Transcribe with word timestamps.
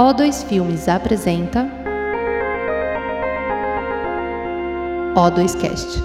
O2 0.00 0.44
Filmes 0.44 0.88
apresenta 0.88 1.70
O2 5.14 5.60
Cast. 5.60 6.02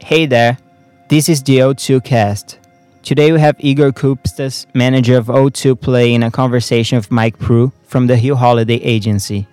Hey 0.00 0.24
there, 0.24 0.56
this 1.10 1.28
is 1.28 1.42
the 1.42 1.58
O2 1.58 2.02
cast. 2.02 2.58
Today 3.02 3.32
we 3.32 3.38
have 3.38 3.54
Igor 3.58 3.92
Kupstas, 3.92 4.64
manager 4.72 5.18
of 5.18 5.26
O2 5.26 5.78
Play, 5.78 6.14
in 6.14 6.22
a 6.22 6.30
conversation 6.30 6.96
with 6.96 7.10
Mike 7.10 7.38
Proulx 7.38 7.70
from 7.84 8.06
the 8.06 8.16
Hill 8.16 8.36
Holliday 8.36 8.76
Agency. 8.76 9.46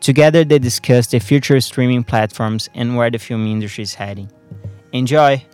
Together 0.00 0.42
they 0.42 0.58
discuss 0.58 1.08
the 1.08 1.18
future 1.18 1.60
streaming 1.60 2.02
platforms 2.02 2.70
and 2.74 2.96
where 2.96 3.10
the 3.10 3.18
film 3.18 3.46
industry 3.46 3.82
is 3.82 3.92
heading. 3.92 4.30
Enjoy! 4.94 5.44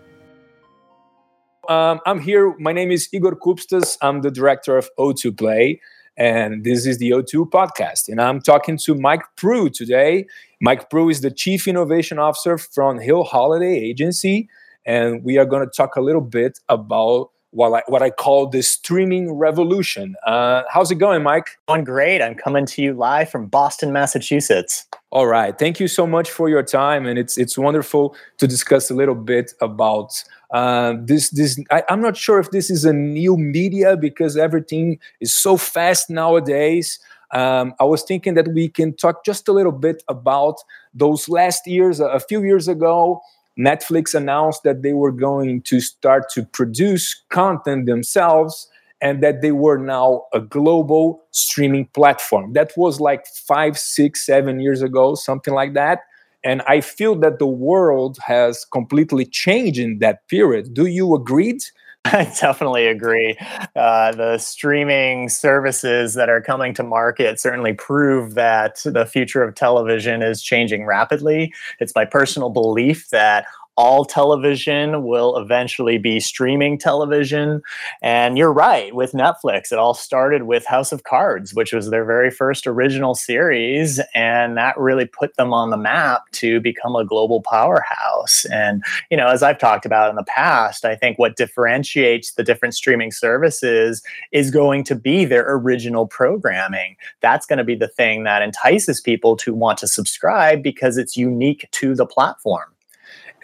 Um, 1.68 2.00
I'm 2.06 2.20
here. 2.20 2.54
My 2.58 2.72
name 2.72 2.92
is 2.92 3.08
Igor 3.12 3.36
Kupstas. 3.36 3.98
I'm 4.00 4.22
the 4.22 4.30
director 4.30 4.76
of 4.76 4.88
O2 4.98 5.36
Play, 5.36 5.80
and 6.16 6.64
this 6.64 6.86
is 6.86 6.98
the 6.98 7.10
O2 7.10 7.50
podcast. 7.50 8.08
And 8.08 8.20
I'm 8.20 8.40
talking 8.40 8.76
to 8.78 8.94
Mike 8.94 9.22
Proulx 9.36 9.72
today. 9.74 10.26
Mike 10.60 10.88
Proulx 10.90 11.10
is 11.12 11.20
the 11.22 11.30
Chief 11.30 11.66
Innovation 11.66 12.18
Officer 12.18 12.56
from 12.58 13.00
Hill 13.00 13.24
Holliday 13.24 13.78
Agency, 13.78 14.48
and 14.84 15.24
we 15.24 15.38
are 15.38 15.44
going 15.44 15.64
to 15.64 15.70
talk 15.70 15.96
a 15.96 16.00
little 16.00 16.20
bit 16.20 16.60
about 16.68 17.30
what 17.50 17.72
I, 17.72 17.82
what 17.86 18.02
I 18.02 18.10
call 18.10 18.46
the 18.48 18.62
streaming 18.62 19.32
revolution. 19.32 20.14
Uh, 20.26 20.62
how's 20.70 20.90
it 20.90 20.96
going, 20.96 21.22
Mike? 21.22 21.58
Going 21.68 21.84
great. 21.84 22.20
I'm 22.22 22.34
coming 22.34 22.66
to 22.66 22.82
you 22.82 22.92
live 22.92 23.30
from 23.30 23.46
Boston, 23.46 23.92
Massachusetts. 23.92 24.86
All 25.10 25.26
right. 25.26 25.58
Thank 25.58 25.80
you 25.80 25.88
so 25.88 26.06
much 26.06 26.30
for 26.30 26.48
your 26.48 26.62
time, 26.62 27.06
and 27.06 27.18
it's 27.18 27.38
it's 27.38 27.56
wonderful 27.56 28.14
to 28.38 28.46
discuss 28.46 28.90
a 28.90 28.94
little 28.94 29.14
bit 29.14 29.52
about 29.60 30.22
uh, 30.50 30.94
this. 31.00 31.30
This 31.30 31.60
I, 31.70 31.82
I'm 31.88 32.00
not 32.00 32.16
sure 32.16 32.38
if 32.38 32.50
this 32.50 32.70
is 32.70 32.84
a 32.84 32.92
new 32.92 33.36
media 33.36 33.96
because 33.96 34.36
everything 34.36 34.98
is 35.20 35.34
so 35.34 35.56
fast 35.56 36.10
nowadays. 36.10 36.98
Um, 37.32 37.74
I 37.80 37.84
was 37.84 38.02
thinking 38.02 38.34
that 38.34 38.48
we 38.48 38.68
can 38.68 38.94
talk 38.94 39.24
just 39.24 39.48
a 39.48 39.52
little 39.52 39.72
bit 39.72 40.02
about 40.08 40.56
those 40.94 41.28
last 41.28 41.66
years. 41.66 41.98
A 42.00 42.20
few 42.20 42.44
years 42.44 42.68
ago, 42.68 43.20
Netflix 43.58 44.14
announced 44.14 44.62
that 44.62 44.82
they 44.82 44.92
were 44.92 45.12
going 45.12 45.62
to 45.62 45.80
start 45.80 46.30
to 46.34 46.44
produce 46.44 47.22
content 47.30 47.86
themselves 47.86 48.70
and 49.00 49.22
that 49.22 49.42
they 49.42 49.52
were 49.52 49.78
now 49.78 50.24
a 50.32 50.40
global 50.40 51.22
streaming 51.30 51.86
platform. 51.86 52.52
That 52.52 52.72
was 52.76 53.00
like 53.00 53.26
five, 53.26 53.78
six, 53.78 54.24
seven 54.24 54.60
years 54.60 54.82
ago, 54.82 55.14
something 55.14 55.52
like 55.52 55.74
that. 55.74 56.00
And 56.46 56.62
I 56.68 56.80
feel 56.80 57.16
that 57.16 57.40
the 57.40 57.46
world 57.46 58.18
has 58.24 58.64
completely 58.66 59.24
changed 59.26 59.80
in 59.80 59.98
that 59.98 60.28
period. 60.28 60.74
Do 60.74 60.86
you 60.86 61.12
agree? 61.16 61.58
I 62.04 62.32
definitely 62.40 62.86
agree. 62.86 63.36
Uh, 63.74 64.12
the 64.12 64.38
streaming 64.38 65.28
services 65.28 66.14
that 66.14 66.28
are 66.28 66.40
coming 66.40 66.72
to 66.74 66.84
market 66.84 67.40
certainly 67.40 67.72
prove 67.72 68.34
that 68.34 68.80
the 68.84 69.06
future 69.06 69.42
of 69.42 69.56
television 69.56 70.22
is 70.22 70.40
changing 70.40 70.86
rapidly. 70.86 71.52
It's 71.80 71.96
my 71.96 72.04
personal 72.04 72.50
belief 72.50 73.08
that 73.10 73.46
all 73.76 74.04
television 74.04 75.04
will 75.04 75.36
eventually 75.36 75.98
be 75.98 76.18
streaming 76.20 76.78
television. 76.78 77.62
And 78.02 78.38
you're 78.38 78.52
right, 78.52 78.94
with 78.94 79.12
Netflix, 79.12 79.72
it 79.72 79.78
all 79.78 79.94
started 79.94 80.44
with 80.44 80.64
House 80.64 80.92
of 80.92 81.04
Cards, 81.04 81.54
which 81.54 81.72
was 81.72 81.90
their 81.90 82.04
very 82.04 82.30
first 82.30 82.66
original 82.66 83.14
series. 83.14 84.00
And 84.14 84.56
that 84.56 84.78
really 84.78 85.06
put 85.06 85.36
them 85.36 85.52
on 85.52 85.70
the 85.70 85.76
map 85.76 86.22
to 86.32 86.60
become 86.60 86.96
a 86.96 87.04
global 87.04 87.42
powerhouse. 87.42 88.44
And, 88.46 88.82
you 89.10 89.16
know, 89.16 89.26
as 89.26 89.42
I've 89.42 89.58
talked 89.58 89.86
about 89.86 90.10
in 90.10 90.16
the 90.16 90.24
past, 90.24 90.84
I 90.84 90.96
think 90.96 91.18
what 91.18 91.36
differentiates 91.36 92.32
the 92.32 92.42
different 92.42 92.74
streaming 92.74 93.12
services 93.12 94.02
is 94.32 94.50
going 94.50 94.84
to 94.84 94.94
be 94.94 95.24
their 95.24 95.46
original 95.48 96.06
programming. 96.06 96.96
That's 97.20 97.46
going 97.46 97.58
to 97.58 97.64
be 97.64 97.74
the 97.74 97.88
thing 97.88 98.24
that 98.24 98.42
entices 98.42 99.00
people 99.00 99.36
to 99.36 99.52
want 99.54 99.78
to 99.78 99.88
subscribe 99.88 100.62
because 100.62 100.96
it's 100.96 101.16
unique 101.16 101.68
to 101.72 101.94
the 101.94 102.06
platform. 102.06 102.75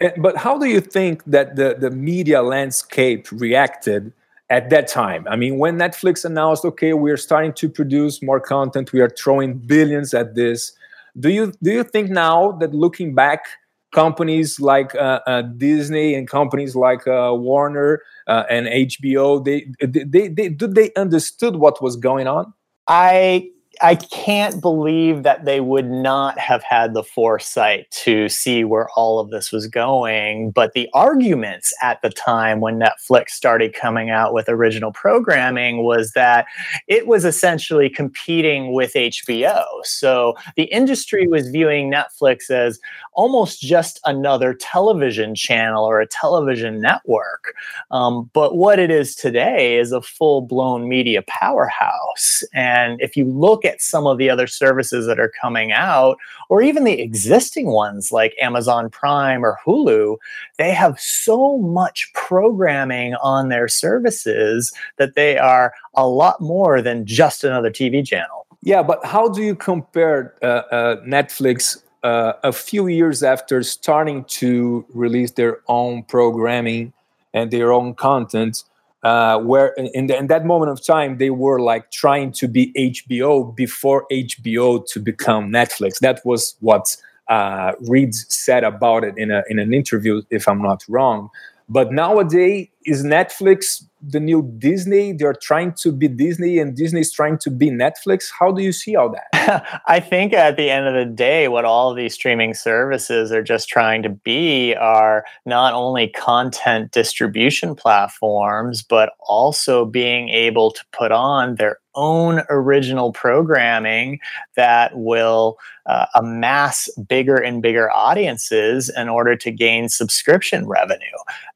Eh, 0.03 0.11
but 0.17 0.37
how 0.37 0.57
do 0.57 0.65
you 0.65 0.81
think 0.81 1.23
that 1.25 1.55
the, 1.55 1.75
the 1.79 1.89
media 1.89 2.41
landscape 2.43 3.27
reacted 3.31 4.11
at 4.49 4.69
that 4.69 4.87
time? 4.87 5.25
I 5.29 5.35
mean, 5.35 5.57
when 5.57 5.77
Netflix 5.77 6.25
announced, 6.25 6.65
okay, 6.65 6.93
we're 6.93 7.17
starting 7.17 7.53
to 7.53 7.69
produce 7.69 8.21
more 8.21 8.39
content, 8.39 8.91
we 8.91 8.99
are 9.01 9.09
throwing 9.09 9.57
billions 9.57 10.13
at 10.13 10.35
this. 10.35 10.73
Do 11.19 11.29
you 11.29 11.53
do 11.61 11.71
you 11.71 11.83
think 11.83 12.09
now 12.09 12.51
that 12.53 12.73
looking 12.73 13.13
back, 13.13 13.45
companies 13.93 14.59
like 14.59 14.95
uh, 14.95 15.19
uh, 15.27 15.43
Disney 15.43 16.15
and 16.15 16.27
companies 16.27 16.75
like 16.75 17.07
uh, 17.07 17.31
Warner 17.33 18.01
uh, 18.27 18.43
and 18.49 18.65
HBO, 18.67 19.43
they, 19.45 19.71
they, 19.79 20.03
they, 20.03 20.27
they, 20.27 20.49
did 20.49 20.75
they 20.75 20.91
understood 20.95 21.55
what 21.57 21.81
was 21.81 21.95
going 21.95 22.27
on? 22.27 22.51
I 22.87 23.51
I 23.81 23.95
can't 23.95 24.61
believe 24.61 25.23
that 25.23 25.45
they 25.45 25.59
would 25.59 25.89
not 25.89 26.37
have 26.37 26.63
had 26.63 26.93
the 26.93 27.03
foresight 27.03 27.89
to 28.03 28.29
see 28.29 28.63
where 28.63 28.87
all 28.95 29.19
of 29.19 29.31
this 29.31 29.51
was 29.51 29.67
going. 29.67 30.51
But 30.51 30.73
the 30.73 30.87
arguments 30.93 31.73
at 31.81 32.01
the 32.01 32.09
time 32.09 32.59
when 32.59 32.79
Netflix 32.79 33.31
started 33.31 33.73
coming 33.73 34.09
out 34.09 34.33
with 34.33 34.47
original 34.47 34.91
programming 34.91 35.83
was 35.83 36.11
that 36.11 36.45
it 36.87 37.07
was 37.07 37.25
essentially 37.25 37.89
competing 37.89 38.73
with 38.73 38.93
HBO. 38.93 39.63
So 39.83 40.35
the 40.55 40.65
industry 40.65 41.27
was 41.27 41.49
viewing 41.49 41.91
Netflix 41.91 42.51
as 42.51 42.79
almost 43.13 43.61
just 43.61 43.99
another 44.05 44.53
television 44.53 45.33
channel 45.35 45.83
or 45.83 45.99
a 45.99 46.07
television 46.07 46.79
network. 46.79 47.55
Um, 47.91 48.29
but 48.33 48.55
what 48.55 48.77
it 48.77 48.91
is 48.91 49.15
today 49.15 49.77
is 49.77 49.91
a 49.91 50.01
full 50.01 50.41
blown 50.41 50.87
media 50.87 51.23
powerhouse. 51.27 52.43
And 52.53 53.01
if 53.01 53.17
you 53.17 53.25
look 53.25 53.62
at 53.63 53.81
some 53.81 54.07
of 54.07 54.17
the 54.17 54.29
other 54.29 54.47
services 54.47 55.05
that 55.07 55.19
are 55.19 55.31
coming 55.41 55.71
out, 55.71 56.17
or 56.49 56.61
even 56.61 56.83
the 56.83 57.01
existing 57.01 57.67
ones 57.67 58.11
like 58.11 58.35
Amazon 58.41 58.89
Prime 58.89 59.43
or 59.43 59.57
Hulu, 59.65 60.17
they 60.57 60.71
have 60.71 60.99
so 60.99 61.57
much 61.57 62.11
programming 62.13 63.15
on 63.15 63.49
their 63.49 63.67
services 63.67 64.71
that 64.97 65.15
they 65.15 65.37
are 65.37 65.73
a 65.95 66.07
lot 66.07 66.41
more 66.41 66.81
than 66.81 67.05
just 67.05 67.43
another 67.43 67.69
TV 67.69 68.05
channel. 68.05 68.45
Yeah, 68.61 68.81
but 68.81 69.05
how 69.05 69.27
do 69.27 69.41
you 69.43 69.55
compare 69.55 70.35
uh, 70.41 70.45
uh, 70.45 71.01
Netflix 71.03 71.83
uh, 72.03 72.33
a 72.43 72.53
few 72.53 72.87
years 72.87 73.21
after 73.21 73.61
starting 73.63 74.23
to 74.25 74.85
release 74.93 75.31
their 75.31 75.59
own 75.67 76.03
programming 76.03 76.93
and 77.33 77.51
their 77.51 77.73
own 77.73 77.93
content? 77.93 78.63
Uh, 79.03 79.37
where 79.39 79.73
in, 79.77 80.07
the, 80.07 80.17
in, 80.17 80.27
that 80.27 80.45
moment 80.45 80.71
of 80.71 80.83
time 80.85 81.17
they 81.17 81.29
were 81.29 81.59
like 81.59 81.91
trying 81.91 82.31
to 82.31 82.47
be 82.47 82.71
HBO 82.73 83.53
before 83.55 84.05
HBO 84.11 84.85
to 84.87 84.99
become 84.99 85.51
Netflix. 85.51 85.99
That 85.99 86.21
was 86.25 86.55
what 86.61 86.95
uh, 87.27 87.73
Reed 87.81 88.15
said 88.15 88.63
about 88.63 89.03
it 89.03 89.17
in 89.17 89.31
a 89.31 89.43
in 89.49 89.59
an 89.59 89.73
interview, 89.73 90.21
if 90.29 90.47
I'm 90.47 90.61
not 90.61 90.83
wrong. 90.87 91.29
But 91.69 91.91
nowadays, 91.91 92.67
is 92.85 93.03
Netflix 93.03 93.83
the 94.01 94.19
new 94.19 94.43
Disney? 94.57 95.13
They're 95.13 95.33
trying 95.33 95.73
to 95.73 95.91
be 95.91 96.07
Disney, 96.07 96.59
and 96.59 96.75
Disney 96.75 97.01
is 97.01 97.11
trying 97.11 97.37
to 97.39 97.49
be 97.49 97.69
Netflix. 97.69 98.29
How 98.37 98.51
do 98.51 98.61
you 98.61 98.71
see 98.71 98.95
all 98.95 99.09
that? 99.11 99.81
I 99.87 99.99
think 99.99 100.33
at 100.33 100.57
the 100.57 100.69
end 100.69 100.87
of 100.87 100.93
the 100.93 101.05
day, 101.05 101.47
what 101.47 101.65
all 101.65 101.93
these 101.93 102.13
streaming 102.13 102.53
services 102.53 103.31
are 103.31 103.43
just 103.43 103.69
trying 103.69 104.03
to 104.03 104.09
be 104.09 104.75
are 104.75 105.25
not 105.45 105.73
only 105.73 106.07
content 106.09 106.91
distribution 106.91 107.75
platforms, 107.75 108.83
but 108.83 109.13
also 109.21 109.85
being 109.85 110.29
able 110.29 110.71
to 110.71 110.83
put 110.91 111.11
on 111.11 111.55
their 111.55 111.79
own 111.95 112.41
original 112.49 113.11
programming 113.11 114.19
that 114.55 114.97
will 114.97 115.57
uh, 115.85 116.05
amass 116.15 116.89
bigger 117.07 117.35
and 117.35 117.61
bigger 117.61 117.91
audiences 117.91 118.89
in 118.95 119.09
order 119.09 119.35
to 119.35 119.51
gain 119.51 119.89
subscription 119.89 120.67
revenue. 120.67 120.99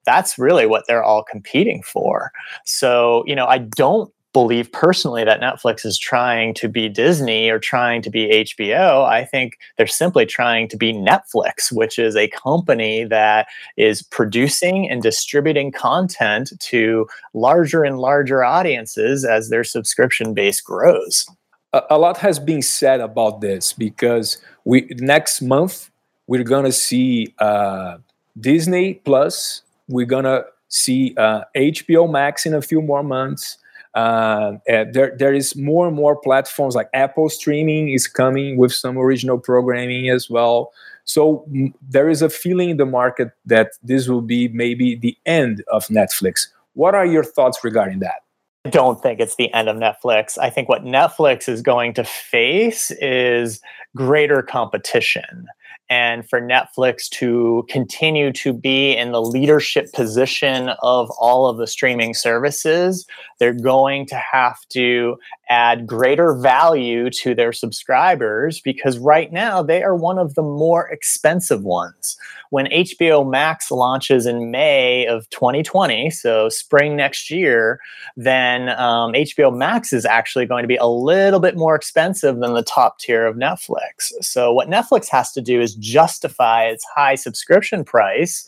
That's 0.06 0.38
really 0.38 0.66
what 0.66 0.86
they're 0.88 1.04
all 1.04 1.17
competing 1.24 1.82
for. 1.84 2.32
So, 2.66 3.24
you 3.26 3.36
know, 3.36 3.46
I 3.46 3.60
don't 3.60 4.12
believe 4.34 4.72
personally 4.72 5.24
that 5.24 5.42
Netflix 5.42 5.84
is 5.84 5.98
trying 5.98 6.54
to 6.54 6.70
be 6.70 6.88
Disney 6.88 7.50
or 7.50 7.58
trying 7.58 8.04
to 8.04 8.10
be 8.12 8.28
HBO. 8.28 9.04
I 9.04 9.26
think 9.26 9.58
they're 9.78 9.88
simply 9.88 10.28
trying 10.28 10.68
to 10.68 10.78
be 10.78 10.94
Netflix, 10.94 11.72
which 11.72 11.98
is 11.98 12.16
a 12.16 12.28
company 12.28 13.04
that 13.06 13.48
is 13.78 14.04
producing 14.04 14.88
and 14.92 15.02
distributing 15.02 15.72
content 15.72 16.54
to 16.60 17.08
larger 17.34 17.84
and 17.84 17.98
larger 17.98 18.44
audiences 18.44 19.26
as 19.26 19.50
their 19.50 19.64
subscription 19.64 20.36
base 20.36 20.62
grows. 20.62 21.28
A, 21.74 21.98
lot 21.98 22.18
has 22.18 22.38
been 22.38 22.62
said 22.62 23.02
about 23.02 23.42
this 23.42 23.74
because 23.74 24.38
we 24.66 24.88
next 24.98 25.42
month 25.42 25.90
we're 26.28 26.44
gonna 26.44 26.72
see 26.72 27.34
uh, 27.40 27.98
Disney 28.40 28.96
Plus. 29.06 29.64
We're 29.88 30.06
gonna 30.06 30.44
see 30.70 31.14
uh, 31.18 31.42
HBO 31.56 32.10
Max 32.10 32.46
in 32.46 32.54
a 32.54 32.62
few 32.62 32.82
more 32.82 33.04
months 33.04 33.58
uh, 33.98 34.58
there, 34.66 35.16
there 35.18 35.34
is 35.34 35.56
more 35.56 35.88
and 35.88 35.96
more 35.96 36.16
platforms 36.16 36.76
like 36.76 36.88
Apple 36.94 37.30
streaming 37.30 37.90
is 37.90 38.08
coming 38.08 38.56
with 38.56 38.72
some 38.72 38.96
original 38.96 39.40
programming 39.40 40.08
as 40.08 40.30
well. 40.30 40.72
So 41.06 41.46
m- 41.52 41.74
there 41.82 42.08
is 42.08 42.22
a 42.22 42.30
feeling 42.30 42.70
in 42.70 42.78
the 42.78 42.86
market 42.86 43.32
that 43.48 43.72
this 43.82 44.08
will 44.08 44.22
be 44.22 44.50
maybe 44.50 44.96
the 44.96 45.18
end 45.26 45.64
of 45.72 45.88
Netflix. 45.88 46.48
What 46.74 46.94
are 46.94 47.08
your 47.08 47.24
thoughts 47.24 47.64
regarding 47.64 47.98
that? 48.00 48.22
Don't 48.68 49.02
think 49.02 49.20
it's 49.20 49.36
the 49.36 49.52
end 49.54 49.70
of 49.70 49.78
Netflix. 49.78 50.38
I 50.38 50.50
think 50.50 50.70
what 50.70 50.84
Netflix 50.84 51.50
is 51.50 51.62
going 51.62 51.94
to 51.96 52.04
face 52.04 52.92
is 53.02 53.62
greater 53.96 54.42
competition 54.44 55.48
and 55.90 56.28
for 56.30 56.42
Netflix 56.42 57.08
to 57.10 57.66
continue 57.70 58.32
to 58.34 58.52
be 58.52 58.96
in 58.96 59.12
the 59.12 59.22
leadership 59.22 59.92
position 59.94 60.70
of 60.82 61.10
all 61.20 61.48
of 61.48 61.58
the 61.58 61.68
streaming 61.68 62.14
services, 62.14 63.06
they're 63.40 63.54
going 63.54 64.06
to 64.08 64.16
have 64.16 64.60
to 64.70 65.16
add 65.50 65.88
greater 65.88 66.34
value 66.34 67.10
to 67.10 67.34
their 67.34 67.54
subscribers 67.54 68.60
because 68.60 68.98
right 69.00 69.32
now 69.32 69.64
they 69.64 69.84
are 69.84 69.96
one 69.96 70.18
of 70.18 70.36
the 70.36 70.42
more 70.42 70.88
expensive 70.90 71.64
ones. 71.64 72.18
When 72.50 72.68
HBO 72.68 73.30
Max 73.30 73.72
launches 73.72 74.26
in 74.26 74.52
May 74.52 75.06
of 75.06 75.30
2020, 75.32 76.10
so 76.12 76.50
spring 76.50 76.96
next 76.96 77.30
year, 77.30 77.80
then 78.16 78.70
um, 78.70 79.14
HBO 79.14 79.56
Max 79.56 79.92
is 79.92 80.06
actually 80.06 80.46
going 80.46 80.64
to 80.64 80.68
be 80.68 80.78
a 80.78 80.88
little 80.88 81.40
bit 81.40 81.58
more 81.58 81.76
expensive 81.76 82.38
than 82.40 82.54
the 82.54 82.64
top 82.64 83.00
tier 83.00 83.26
of 83.26 83.36
Netflix. 83.36 84.12
So, 84.22 84.54
what 84.54 84.70
Netflix 84.70 85.10
has 85.10 85.32
to 85.34 85.42
do 85.42 85.60
is 85.60 85.76
justify 85.76 86.66
its 86.66 86.86
high 86.96 87.16
subscription 87.16 87.84
price 87.84 88.48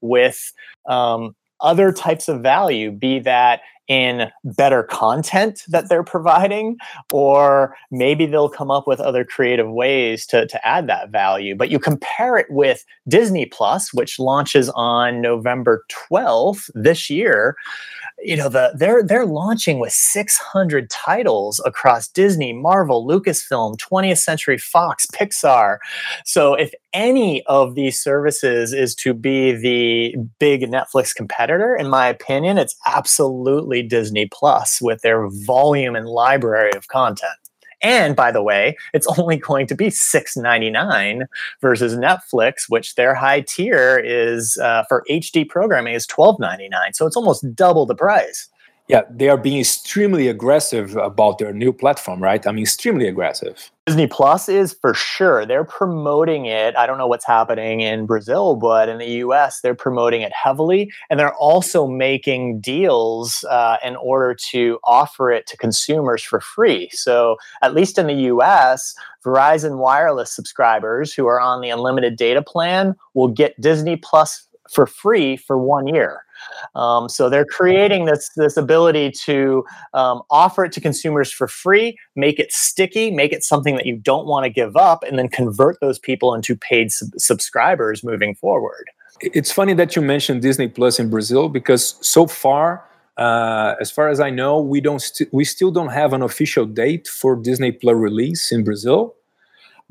with 0.00 0.52
um, 0.88 1.34
other 1.60 1.92
types 1.92 2.28
of 2.28 2.40
value, 2.40 2.90
be 2.90 3.18
that 3.20 3.60
in 3.90 4.30
better 4.44 4.84
content 4.84 5.64
that 5.66 5.88
they're 5.88 6.04
providing, 6.04 6.76
or 7.12 7.76
maybe 7.90 8.24
they'll 8.24 8.48
come 8.48 8.70
up 8.70 8.86
with 8.86 9.00
other 9.00 9.24
creative 9.24 9.68
ways 9.68 10.24
to, 10.26 10.46
to 10.46 10.64
add 10.66 10.88
that 10.88 11.10
value. 11.10 11.56
But 11.56 11.70
you 11.70 11.80
compare 11.80 12.36
it 12.36 12.46
with 12.50 12.84
Disney 13.08 13.46
Plus, 13.46 13.92
which 13.92 14.20
launches 14.20 14.70
on 14.70 15.20
November 15.20 15.84
12th 16.08 16.70
this 16.72 17.10
year 17.10 17.56
you 18.22 18.36
know 18.36 18.48
the 18.48 18.72
they're 18.76 19.02
they're 19.02 19.26
launching 19.26 19.78
with 19.78 19.92
600 19.92 20.90
titles 20.90 21.60
across 21.64 22.08
Disney, 22.08 22.52
Marvel, 22.52 23.06
Lucasfilm, 23.06 23.76
20th 23.76 24.18
Century 24.18 24.58
Fox, 24.58 25.06
Pixar. 25.06 25.78
So 26.24 26.54
if 26.54 26.72
any 26.92 27.44
of 27.46 27.74
these 27.74 28.00
services 28.00 28.72
is 28.72 28.94
to 28.96 29.14
be 29.14 29.52
the 29.52 30.16
big 30.38 30.62
Netflix 30.62 31.14
competitor, 31.14 31.76
in 31.76 31.88
my 31.88 32.08
opinion, 32.08 32.58
it's 32.58 32.76
absolutely 32.86 33.82
Disney 33.82 34.28
Plus 34.32 34.80
with 34.80 35.02
their 35.02 35.28
volume 35.28 35.96
and 35.96 36.06
library 36.06 36.72
of 36.74 36.88
content. 36.88 37.32
And 37.82 38.14
by 38.14 38.30
the 38.30 38.42
way, 38.42 38.76
it's 38.92 39.06
only 39.18 39.36
going 39.36 39.66
to 39.68 39.74
be 39.74 39.86
$6.99 39.86 41.26
versus 41.60 41.96
Netflix, 41.96 42.68
which 42.68 42.94
their 42.94 43.14
high 43.14 43.40
tier 43.40 44.00
is 44.04 44.56
uh, 44.58 44.84
for 44.88 45.04
HD 45.10 45.48
programming 45.48 45.94
is 45.94 46.06
$12.99. 46.06 46.70
So 46.94 47.06
it's 47.06 47.16
almost 47.16 47.54
double 47.54 47.86
the 47.86 47.94
price. 47.94 48.48
Yeah, 48.90 49.02
they 49.08 49.28
are 49.28 49.36
being 49.36 49.60
extremely 49.60 50.26
aggressive 50.26 50.96
about 50.96 51.38
their 51.38 51.52
new 51.52 51.72
platform, 51.72 52.20
right? 52.20 52.44
I 52.44 52.50
mean, 52.50 52.62
extremely 52.62 53.06
aggressive. 53.06 53.70
Disney 53.86 54.08
Plus 54.08 54.48
is 54.48 54.72
for 54.72 54.94
sure. 54.94 55.46
They're 55.46 55.64
promoting 55.64 56.46
it. 56.46 56.76
I 56.76 56.86
don't 56.86 56.98
know 56.98 57.06
what's 57.06 57.24
happening 57.24 57.80
in 57.80 58.06
Brazil, 58.06 58.56
but 58.56 58.88
in 58.88 58.98
the 58.98 59.08
US, 59.24 59.60
they're 59.60 59.76
promoting 59.76 60.22
it 60.22 60.32
heavily. 60.32 60.90
And 61.08 61.20
they're 61.20 61.34
also 61.34 61.86
making 61.86 62.60
deals 62.60 63.44
uh, 63.44 63.76
in 63.84 63.94
order 63.96 64.34
to 64.50 64.78
offer 64.84 65.30
it 65.30 65.46
to 65.46 65.56
consumers 65.56 66.22
for 66.22 66.40
free. 66.40 66.90
So, 66.92 67.36
at 67.62 67.74
least 67.74 67.96
in 67.96 68.08
the 68.08 68.22
US, 68.34 68.94
Verizon 69.24 69.78
Wireless 69.78 70.34
subscribers 70.34 71.14
who 71.14 71.26
are 71.26 71.40
on 71.40 71.60
the 71.60 71.70
unlimited 71.70 72.16
data 72.16 72.42
plan 72.42 72.96
will 73.14 73.28
get 73.28 73.60
Disney 73.60 73.96
Plus 73.96 74.48
for 74.70 74.86
free 74.86 75.36
for 75.36 75.58
one 75.58 75.86
year. 75.86 76.24
Um, 76.74 77.08
so 77.08 77.28
they're 77.28 77.44
creating 77.44 78.04
this 78.04 78.30
this 78.36 78.56
ability 78.56 79.10
to 79.24 79.64
um, 79.94 80.22
offer 80.30 80.64
it 80.64 80.72
to 80.72 80.80
consumers 80.80 81.32
for 81.32 81.48
free, 81.48 81.96
make 82.16 82.38
it 82.38 82.52
sticky, 82.52 83.10
make 83.10 83.32
it 83.32 83.42
something 83.42 83.76
that 83.76 83.86
you 83.86 83.96
don't 83.96 84.26
want 84.26 84.44
to 84.44 84.50
give 84.50 84.76
up, 84.76 85.02
and 85.02 85.18
then 85.18 85.28
convert 85.28 85.80
those 85.80 85.98
people 85.98 86.34
into 86.34 86.56
paid 86.56 86.92
sub- 86.92 87.10
subscribers 87.16 88.04
moving 88.04 88.34
forward. 88.34 88.90
It's 89.20 89.52
funny 89.52 89.74
that 89.74 89.96
you 89.96 90.02
mentioned 90.02 90.42
Disney 90.42 90.68
Plus 90.68 90.98
in 90.98 91.10
Brazil 91.10 91.48
because 91.48 91.96
so 92.00 92.26
far. 92.26 92.84
Uh, 93.16 93.74
as 93.78 93.90
far 93.90 94.08
as 94.08 94.18
I 94.18 94.30
know, 94.30 94.58
we 94.62 94.80
don't 94.80 95.02
st- 95.02 95.30
we 95.30 95.44
still 95.44 95.70
don't 95.70 95.90
have 95.90 96.14
an 96.14 96.22
official 96.22 96.64
date 96.64 97.06
for 97.06 97.36
Disney 97.36 97.70
Plus 97.70 97.94
release 97.94 98.50
in 98.50 98.64
Brazil, 98.64 99.14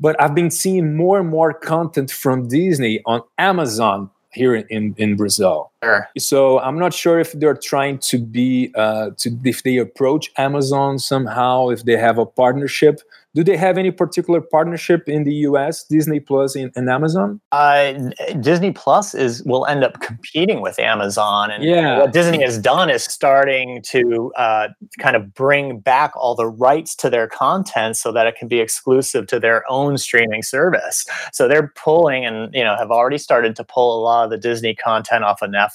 but 0.00 0.20
I've 0.20 0.34
been 0.34 0.50
seeing 0.50 0.96
more 0.96 1.20
and 1.20 1.28
more 1.28 1.52
content 1.54 2.10
from 2.10 2.48
Disney 2.48 3.00
on 3.06 3.22
Amazon 3.38 4.10
here 4.32 4.56
in, 4.56 4.94
in 4.96 5.14
Brazil. 5.14 5.69
Sure. 5.82 6.08
So 6.18 6.60
I'm 6.60 6.78
not 6.78 6.92
sure 6.92 7.18
if 7.18 7.32
they're 7.32 7.54
trying 7.54 7.98
to 8.00 8.18
be 8.18 8.70
uh, 8.74 9.10
to 9.18 9.38
if 9.44 9.62
they 9.62 9.78
approach 9.78 10.30
Amazon 10.36 10.98
somehow, 10.98 11.68
if 11.68 11.84
they 11.84 11.96
have 11.96 12.18
a 12.18 12.26
partnership 12.26 13.00
do 13.34 13.44
they 13.44 13.56
have 13.56 13.78
any 13.78 13.92
particular 13.92 14.40
partnership 14.40 15.08
in 15.08 15.22
the 15.22 15.34
US, 15.46 15.84
Disney 15.84 16.18
Plus 16.18 16.56
and, 16.56 16.72
and 16.74 16.90
Amazon? 16.90 17.40
Uh, 17.52 17.92
Disney 18.40 18.72
Plus 18.72 19.14
is 19.14 19.44
will 19.44 19.66
end 19.66 19.84
up 19.84 20.00
competing 20.00 20.60
with 20.60 20.78
Amazon, 20.80 21.50
and 21.50 21.62
yeah. 21.62 22.00
what 22.00 22.12
Disney 22.12 22.42
has 22.42 22.58
done 22.58 22.90
is 22.90 23.04
starting 23.04 23.82
to 23.82 24.32
uh, 24.36 24.68
kind 24.98 25.14
of 25.14 25.32
bring 25.32 25.78
back 25.78 26.12
all 26.16 26.34
the 26.34 26.46
rights 26.46 26.96
to 26.96 27.10
their 27.10 27.28
content 27.28 27.96
so 27.96 28.10
that 28.10 28.26
it 28.26 28.34
can 28.34 28.48
be 28.48 28.58
exclusive 28.58 29.28
to 29.28 29.38
their 29.38 29.62
own 29.70 29.96
streaming 29.96 30.42
service. 30.42 31.06
So 31.32 31.46
they're 31.46 31.72
pulling, 31.76 32.24
and 32.24 32.52
you 32.52 32.64
know, 32.64 32.76
have 32.76 32.90
already 32.90 33.18
started 33.18 33.54
to 33.56 33.64
pull 33.64 34.00
a 34.00 34.02
lot 34.02 34.24
of 34.24 34.30
the 34.30 34.38
Disney 34.38 34.74
content 34.74 35.22
off 35.22 35.40
of 35.40 35.50
Netflix, 35.50 35.69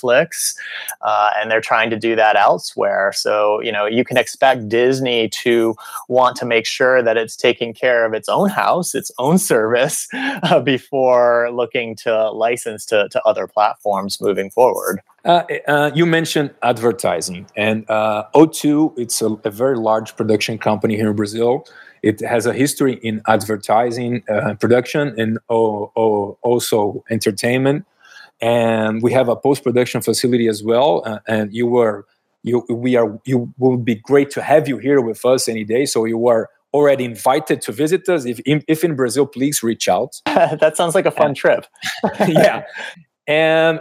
uh, 1.02 1.32
and 1.38 1.50
they're 1.50 1.62
trying 1.62 1.90
to 1.90 1.98
do 1.98 2.16
that 2.16 2.36
elsewhere. 2.36 3.12
So 3.16 3.62
you 3.62 3.72
know, 3.72 3.86
you 3.86 4.04
can 4.04 4.18
expect 4.18 4.70
Disney 4.70 5.30
to 5.30 5.76
want 6.08 6.36
to 6.38 6.46
make 6.46 6.66
sure 6.66 7.02
that 7.02 7.18
it's 7.18 7.36
taking 7.36 7.74
care 7.74 8.06
of 8.06 8.14
its 8.14 8.30
own 8.30 8.50
house, 8.50 8.96
its 8.96 9.12
own 9.18 9.38
service, 9.38 10.08
uh, 10.14 10.60
before 10.60 11.50
looking 11.52 11.96
to 11.98 12.32
license 12.32 12.86
to, 12.86 13.08
to 13.10 13.22
other 13.26 13.48
platforms 13.48 14.20
moving 14.22 14.50
forward. 14.50 15.02
Uh, 15.26 15.44
uh, 15.68 15.92
you 15.96 16.06
mentioned 16.06 16.54
advertising, 16.62 17.48
and 17.58 17.90
uh, 17.90 18.26
O2, 18.36 19.00
it's 19.00 19.24
a, 19.24 19.32
a, 19.44 19.50
very 19.50 19.76
large 19.76 20.16
production 20.16 20.60
company 20.60 20.96
here 20.96 21.10
in 21.10 21.16
Brazil. 21.16 21.66
It 22.04 22.20
has 22.22 22.46
a 22.46 22.54
history 22.54 23.00
in 23.02 23.24
advertising 23.28 24.24
uh, 24.30 24.54
production 24.54 25.20
and 25.20 25.40
o- 25.50 25.92
o- 25.96 26.38
also 26.44 27.04
entertainment. 27.10 27.86
And 28.46 29.02
we 29.02 29.12
have 29.12 29.28
a 29.28 29.36
post 29.36 29.64
production 29.64 30.02
facility 30.02 30.48
as 30.48 30.64
well. 30.64 31.02
Uh, 31.06 31.20
and 31.28 31.54
you 31.54 31.66
were 31.66 32.06
you 32.44 32.64
we 32.70 32.96
are 32.96 33.20
you 33.26 33.52
will 33.58 33.78
be 33.78 33.96
great 33.96 34.30
to 34.32 34.42
have 34.42 34.68
you 34.68 34.78
here 34.78 35.02
with 35.02 35.26
us 35.26 35.48
any 35.48 35.64
day 35.64 35.86
so 35.88 36.06
you 36.06 36.28
are 36.28 36.50
already 36.76 37.06
invited 37.06 37.62
to 37.62 37.72
visit 37.72 38.08
us, 38.10 38.26
if 38.26 38.40
in, 38.42 38.62
if 38.68 38.84
in 38.84 38.96
Brazil, 38.96 39.26
please 39.26 39.64
reach 39.64 39.88
out. 39.88 40.22
that 40.26 40.76
sounds 40.76 40.94
like 40.94 41.06
a 41.06 41.12
fun 41.12 41.34
trip. 41.34 41.66
yeah. 42.28 42.64
And 43.28 43.80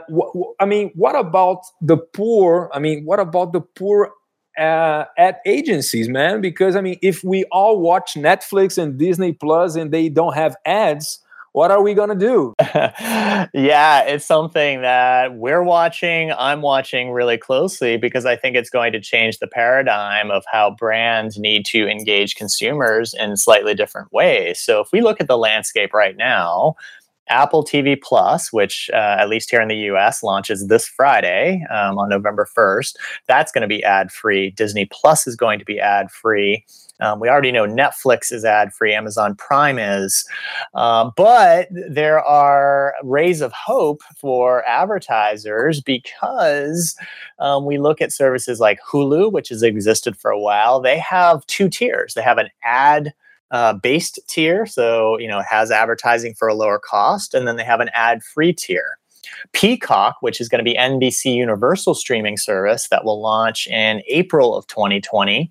I 0.60 0.64
mean, 0.64 0.92
what 0.94 1.16
about 1.16 1.58
the 1.82 1.96
poor? 1.96 2.70
I 2.72 2.78
mean, 2.78 3.04
what 3.04 3.18
about 3.18 3.52
the 3.52 3.60
poor 3.60 4.12
uh, 4.56 5.04
at 5.18 5.40
agencies, 5.44 6.08
man? 6.08 6.40
Because 6.40 6.76
I 6.76 6.80
mean, 6.80 6.98
if 7.02 7.24
we 7.24 7.44
all 7.50 7.80
watch 7.80 8.14
Netflix 8.14 8.78
and 8.80 8.96
Disney 8.96 9.32
Plus 9.32 9.74
and 9.74 9.92
they 9.92 10.08
don't 10.08 10.34
have 10.34 10.56
ads, 10.64 11.18
what 11.54 11.70
are 11.70 11.80
we 11.80 11.94
going 11.94 12.08
to 12.08 12.16
do? 12.16 12.52
yeah, 12.74 14.00
it's 14.02 14.26
something 14.26 14.82
that 14.82 15.36
we're 15.36 15.62
watching. 15.62 16.32
I'm 16.32 16.62
watching 16.62 17.12
really 17.12 17.38
closely 17.38 17.96
because 17.96 18.26
I 18.26 18.34
think 18.34 18.56
it's 18.56 18.70
going 18.70 18.92
to 18.92 19.00
change 19.00 19.38
the 19.38 19.46
paradigm 19.46 20.32
of 20.32 20.42
how 20.50 20.72
brands 20.72 21.38
need 21.38 21.64
to 21.66 21.86
engage 21.86 22.34
consumers 22.34 23.14
in 23.14 23.36
slightly 23.36 23.72
different 23.72 24.12
ways. 24.12 24.58
So, 24.58 24.80
if 24.80 24.88
we 24.92 25.00
look 25.00 25.20
at 25.20 25.28
the 25.28 25.38
landscape 25.38 25.94
right 25.94 26.16
now, 26.16 26.74
Apple 27.28 27.64
TV 27.64 28.00
Plus, 28.00 28.52
which 28.52 28.90
uh, 28.92 29.16
at 29.18 29.28
least 29.28 29.50
here 29.50 29.60
in 29.60 29.68
the 29.68 29.76
US 29.92 30.22
launches 30.22 30.66
this 30.66 30.86
Friday 30.86 31.64
um, 31.70 31.98
on 31.98 32.08
November 32.08 32.46
1st, 32.56 32.96
that's 33.26 33.52
going 33.52 33.62
to 33.62 33.68
be 33.68 33.82
ad 33.82 34.12
free. 34.12 34.50
Disney 34.50 34.86
Plus 34.86 35.26
is 35.26 35.36
going 35.36 35.58
to 35.58 35.64
be 35.64 35.80
ad 35.80 36.10
free. 36.10 36.64
Um, 37.00 37.18
we 37.18 37.28
already 37.28 37.50
know 37.50 37.66
Netflix 37.66 38.32
is 38.32 38.44
ad 38.44 38.72
free, 38.72 38.94
Amazon 38.94 39.34
Prime 39.34 39.78
is. 39.78 40.24
Uh, 40.74 41.10
but 41.16 41.68
there 41.70 42.20
are 42.20 42.94
rays 43.02 43.40
of 43.40 43.52
hope 43.52 44.02
for 44.16 44.64
advertisers 44.64 45.80
because 45.80 46.96
um, 47.40 47.64
we 47.64 47.78
look 47.78 48.00
at 48.00 48.12
services 48.12 48.60
like 48.60 48.78
Hulu, 48.88 49.32
which 49.32 49.48
has 49.48 49.62
existed 49.62 50.16
for 50.16 50.30
a 50.30 50.38
while. 50.38 50.80
They 50.80 50.98
have 50.98 51.44
two 51.46 51.68
tiers, 51.68 52.14
they 52.14 52.22
have 52.22 52.38
an 52.38 52.50
ad 52.62 53.12
uh, 53.54 53.72
based 53.72 54.18
tier. 54.28 54.66
So, 54.66 55.16
you 55.18 55.28
know, 55.28 55.38
it 55.38 55.46
has 55.48 55.70
advertising 55.70 56.34
for 56.34 56.48
a 56.48 56.54
lower 56.54 56.80
cost, 56.80 57.34
and 57.34 57.46
then 57.46 57.54
they 57.56 57.62
have 57.62 57.78
an 57.78 57.88
ad 57.94 58.22
free 58.24 58.52
tier. 58.52 58.98
Peacock, 59.52 60.16
which 60.20 60.40
is 60.40 60.48
going 60.48 60.58
to 60.58 60.64
be 60.64 60.76
NBC 60.76 61.34
Universal 61.34 61.94
streaming 61.94 62.36
service 62.36 62.88
that 62.88 63.04
will 63.04 63.20
launch 63.20 63.66
in 63.68 64.02
April 64.08 64.56
of 64.56 64.66
2020, 64.66 65.50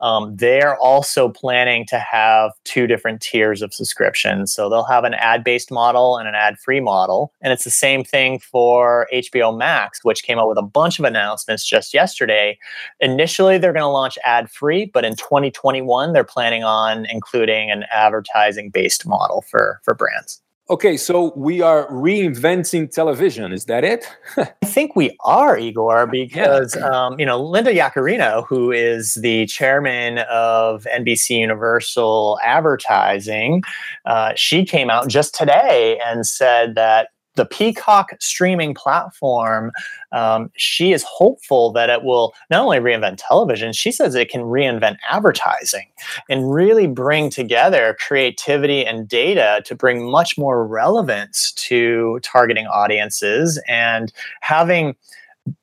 um, 0.00 0.34
they're 0.36 0.76
also 0.78 1.28
planning 1.28 1.84
to 1.86 1.98
have 1.98 2.52
two 2.64 2.86
different 2.86 3.20
tiers 3.20 3.62
of 3.62 3.74
subscriptions. 3.74 4.52
So 4.52 4.68
they'll 4.68 4.84
have 4.84 5.04
an 5.04 5.14
ad 5.14 5.44
based 5.44 5.70
model 5.70 6.16
and 6.16 6.28
an 6.28 6.34
ad 6.34 6.58
free 6.58 6.80
model. 6.80 7.32
And 7.40 7.52
it's 7.52 7.64
the 7.64 7.70
same 7.70 8.04
thing 8.04 8.38
for 8.38 9.08
HBO 9.12 9.56
Max, 9.56 10.04
which 10.04 10.22
came 10.22 10.38
out 10.38 10.48
with 10.48 10.58
a 10.58 10.62
bunch 10.62 10.98
of 10.98 11.04
announcements 11.04 11.64
just 11.64 11.92
yesterday. 11.92 12.58
Initially, 13.00 13.58
they're 13.58 13.72
going 13.72 13.82
to 13.82 13.88
launch 13.88 14.18
ad 14.24 14.50
free, 14.50 14.86
but 14.86 15.04
in 15.04 15.16
2021, 15.16 16.12
they're 16.12 16.24
planning 16.24 16.64
on 16.64 17.06
including 17.06 17.70
an 17.70 17.84
advertising 17.90 18.70
based 18.70 19.06
model 19.06 19.42
for, 19.42 19.80
for 19.84 19.94
brands. 19.94 20.40
Okay, 20.70 20.96
so 20.96 21.32
we 21.34 21.62
are 21.62 21.88
reinventing 21.88 22.92
television. 22.92 23.52
Is 23.52 23.64
that 23.64 23.82
it? 23.82 24.06
I 24.36 24.44
think 24.64 24.94
we 24.94 25.16
are, 25.24 25.58
Igor, 25.58 26.06
because 26.06 26.76
yeah. 26.76 26.88
um, 26.88 27.18
you 27.18 27.26
know 27.26 27.42
Linda 27.42 27.74
Yaccarino, 27.74 28.46
who 28.46 28.70
is 28.70 29.14
the 29.14 29.46
chairman 29.46 30.18
of 30.30 30.84
NBC 30.84 31.38
Universal 31.38 32.38
Advertising, 32.44 33.64
uh, 34.04 34.32
she 34.36 34.64
came 34.64 34.90
out 34.90 35.08
just 35.08 35.34
today 35.34 35.98
and 36.06 36.24
said 36.24 36.76
that 36.76 37.08
the 37.36 37.46
Peacock 37.46 38.10
streaming 38.20 38.74
platform, 38.74 39.72
um, 40.12 40.50
she 40.56 40.92
is 40.92 41.04
hopeful 41.04 41.72
that 41.72 41.88
it 41.88 42.02
will 42.02 42.34
not 42.50 42.62
only 42.62 42.78
reinvent 42.78 43.16
television, 43.18 43.72
she 43.72 43.92
says 43.92 44.14
it 44.14 44.28
can 44.30 44.42
reinvent 44.42 44.96
advertising 45.08 45.86
and 46.28 46.52
really 46.52 46.86
bring 46.86 47.30
together 47.30 47.96
creativity 48.00 48.84
and 48.84 49.08
data 49.08 49.62
to 49.64 49.74
bring 49.74 50.10
much 50.10 50.36
more 50.36 50.66
relevance 50.66 51.52
to 51.52 52.18
targeting 52.22 52.66
audiences 52.66 53.62
and 53.68 54.12
having 54.40 54.96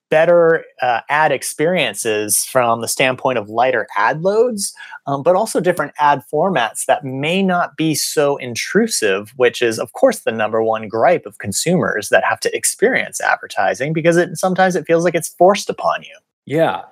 better 0.10 0.64
uh, 0.82 1.02
ad 1.10 1.32
experiences 1.32 2.46
from 2.46 2.82
the 2.82 2.88
standpoint 2.88 3.38
of 3.38 3.50
lighter 3.50 3.88
ad 3.98 4.22
loads, 4.22 4.74
um, 5.06 5.24
but 5.24 5.36
also 5.36 5.60
different 5.60 5.94
ad 6.00 6.22
formats 6.32 6.86
that 6.86 7.04
may 7.04 7.44
not 7.44 7.76
be 7.78 7.96
so 7.96 8.38
intrusive, 8.38 9.34
which 9.36 9.62
is, 9.62 9.80
of 9.80 9.94
course, 9.94 10.20
the 10.20 10.32
number 10.32 10.64
one 10.64 10.88
gripe 10.88 11.26
of 11.26 11.38
consumers 11.38 12.10
that 12.10 12.24
have 12.24 12.40
to 12.40 12.56
experience 12.56 13.22
advertising 13.22 13.94
because 13.94 14.18
it 14.18 14.38
sometimes 14.38 14.76
it 14.76 14.86
feels 14.86 15.04
like 15.04 15.16
it's 15.16 15.30
forced 15.30 15.70
upon 15.70 16.04
you. 16.04 16.18
Yeah, 16.46 16.84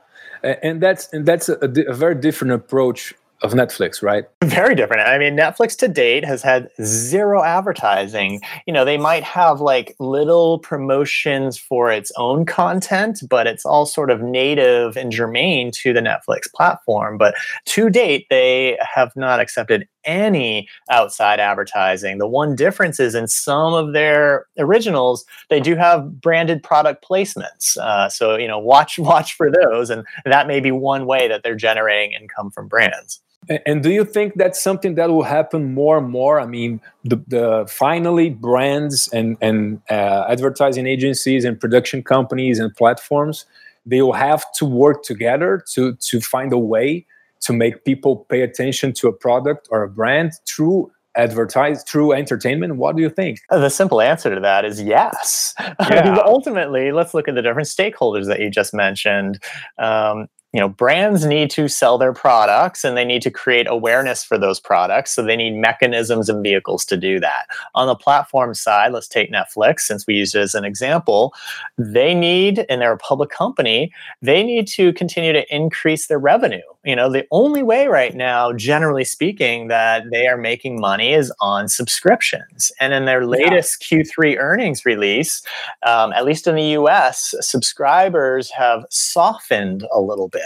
and 0.44 0.82
that's 0.82 1.12
and 1.14 1.26
that's 1.26 1.50
a, 1.50 1.58
a 1.62 1.94
very 1.94 2.16
different 2.16 2.54
approach 2.54 3.14
of 3.46 3.54
Netflix, 3.54 4.02
right? 4.02 4.25
Very 4.44 4.75
different. 4.75 5.08
I 5.08 5.18
mean, 5.18 5.38
Netflix 5.38 5.78
to 5.78 5.88
date 5.88 6.25
has 6.25 6.42
had 6.42 6.70
zero 6.82 7.44
advertising. 7.44 8.42
You 8.66 8.74
know, 8.74 8.84
they 8.84 8.98
might 8.98 9.24
have 9.24 9.62
like 9.62 9.96
little 10.00 10.60
promotions 10.60 11.58
for 11.58 11.92
its 11.92 12.12
own 12.18 12.46
content, 12.46 13.22
but 13.30 13.48
it's 13.48 13.66
all 13.66 13.86
sort 13.86 14.10
of 14.10 14.22
native 14.22 14.98
and 14.98 15.12
germane 15.12 15.72
to 15.72 15.94
the 15.94 16.02
Netflix 16.02 16.52
platform. 16.54 17.18
But 17.18 17.36
to 17.66 17.90
date, 17.90 18.28
they 18.30 18.78
have 18.94 19.16
not 19.16 19.40
accepted 19.40 19.88
any 20.06 20.68
outside 20.90 21.40
advertising. 21.40 22.18
The 22.18 22.28
one 22.28 22.56
difference 22.56 23.00
is 23.00 23.16
in 23.16 23.28
some 23.28 23.74
of 23.74 23.94
their 23.94 24.46
originals, 24.58 25.25
they 25.50 25.60
do 25.60 25.75
have 25.75 26.22
branded 26.22 26.64
product 26.64 27.06
placements. 27.08 27.78
Uh, 27.78 28.10
so 28.10 28.36
you 28.38 28.48
know, 28.48 28.60
watch 28.60 28.98
watch 29.00 29.36
for 29.36 29.52
those, 29.52 29.90
and 29.90 30.06
that 30.25 30.48
may 30.48 30.60
be 30.60 30.72
one 30.72 31.06
way 31.06 31.28
that 31.28 31.44
they're 31.44 31.56
generating 31.56 32.14
income 32.14 32.52
from 32.52 32.68
brands. 32.68 33.22
And 33.66 33.84
do 33.84 33.92
you 33.92 34.06
think 34.06 34.34
that's 34.36 34.62
something 34.62 34.96
that 34.96 35.10
will 35.10 35.24
happen 35.24 35.74
more 35.74 35.98
and 35.98 36.10
more? 36.10 36.40
I 36.40 36.46
mean, 36.46 36.82
the, 37.04 37.18
the 37.28 37.66
finally 37.68 38.30
brands 38.30 39.08
and 39.10 39.38
and 39.42 39.82
uh, 39.90 40.25
advertising 40.30 40.88
agencies 40.88 41.46
and 41.46 41.60
production 41.60 42.04
companies 42.04 42.60
and 42.60 42.75
platforms 42.75 43.46
they 43.86 44.02
will 44.02 44.14
have 44.14 44.44
to 44.54 44.66
work 44.66 45.04
together 45.04 45.64
to 45.74 45.96
to 45.96 46.20
find 46.20 46.52
a 46.52 46.58
way 46.58 47.06
to 47.42 47.54
make 47.54 47.86
people 47.86 48.18
pay 48.30 48.42
attention 48.42 48.94
to 48.94 49.08
a 49.08 49.14
product 49.14 49.68
or 49.72 49.84
a 49.84 49.90
brand 49.90 50.34
through 50.48 50.92
advertise 51.16 51.84
through 51.84 52.12
entertainment 52.12 52.75
what 52.75 52.96
do 52.96 53.02
you 53.02 53.10
think 53.10 53.40
uh, 53.50 53.60
the 53.60 53.70
simple 53.70 54.02
answer 54.02 54.34
to 54.34 54.42
that 54.42 54.66
is 54.66 54.82
yes 54.82 55.54
yeah. 55.90 56.18
ultimately 56.25 56.92
let's 56.92 57.14
look 57.14 57.28
at 57.28 57.36
the 57.36 57.42
different 57.42 57.68
stakeholders 57.68 58.28
that 58.28 58.40
you 58.40 58.50
just 58.50 58.74
mentioned 58.74 59.40
um, 59.78 60.28
you 60.56 60.62
know 60.62 60.70
brands 60.70 61.26
need 61.26 61.50
to 61.50 61.68
sell 61.68 61.98
their 61.98 62.14
products 62.14 62.86
and 62.86 62.96
they 62.96 63.04
need 63.04 63.22
to 63.24 63.30
create 63.30 63.68
awareness 63.70 64.24
for 64.24 64.38
those 64.38 64.58
products. 64.58 65.14
So 65.14 65.22
they 65.22 65.36
need 65.36 65.54
mechanisms 65.56 66.30
and 66.30 66.42
vehicles 66.42 66.86
to 66.86 66.96
do 66.96 67.20
that. 67.20 67.48
On 67.76 67.88
the 67.88 67.96
platform 67.96 68.54
side 68.54 68.94
let's 68.94 69.10
take 69.10 69.34
netflix 69.34 69.82
since 69.82 70.08
we 70.08 70.14
used 70.14 70.34
it 70.34 70.40
as 70.40 70.56
an 70.56 70.64
example. 70.64 71.34
They 71.78 72.14
need 72.14 72.66
and 72.70 72.82
they're 72.82 72.94
a 72.94 72.98
public 72.98 73.30
company 73.30 73.92
they 74.22 74.44
need 74.44 74.66
to 74.70 74.94
continue 74.94 75.34
to 75.34 75.54
increase 75.54 76.08
their 76.08 76.20
revenue. 76.20 76.62
You 76.86 76.96
know 76.96 77.12
the 77.12 77.28
only 77.32 77.62
way 77.62 77.88
right 77.88 78.16
now 78.16 78.54
generally 78.54 79.04
speaking 79.04 79.68
that 79.68 80.10
they 80.10 80.26
are 80.26 80.38
making 80.38 80.80
money 80.80 81.12
is 81.12 81.34
on 81.42 81.68
subscriptions. 81.68 82.72
And 82.80 82.94
in 82.94 83.04
their 83.04 83.26
latest 83.26 83.92
yeah. 83.92 84.04
q3 84.04 84.38
earnings 84.38 84.86
release 84.86 85.42
um, 85.86 86.14
at 86.14 86.24
least 86.24 86.48
in 86.48 86.56
the 86.56 86.76
us 86.76 87.36
subscribers 87.42 88.50
have 88.52 88.86
softened 88.90 89.86
a 89.94 90.00
little 90.00 90.30
bit 90.30 90.45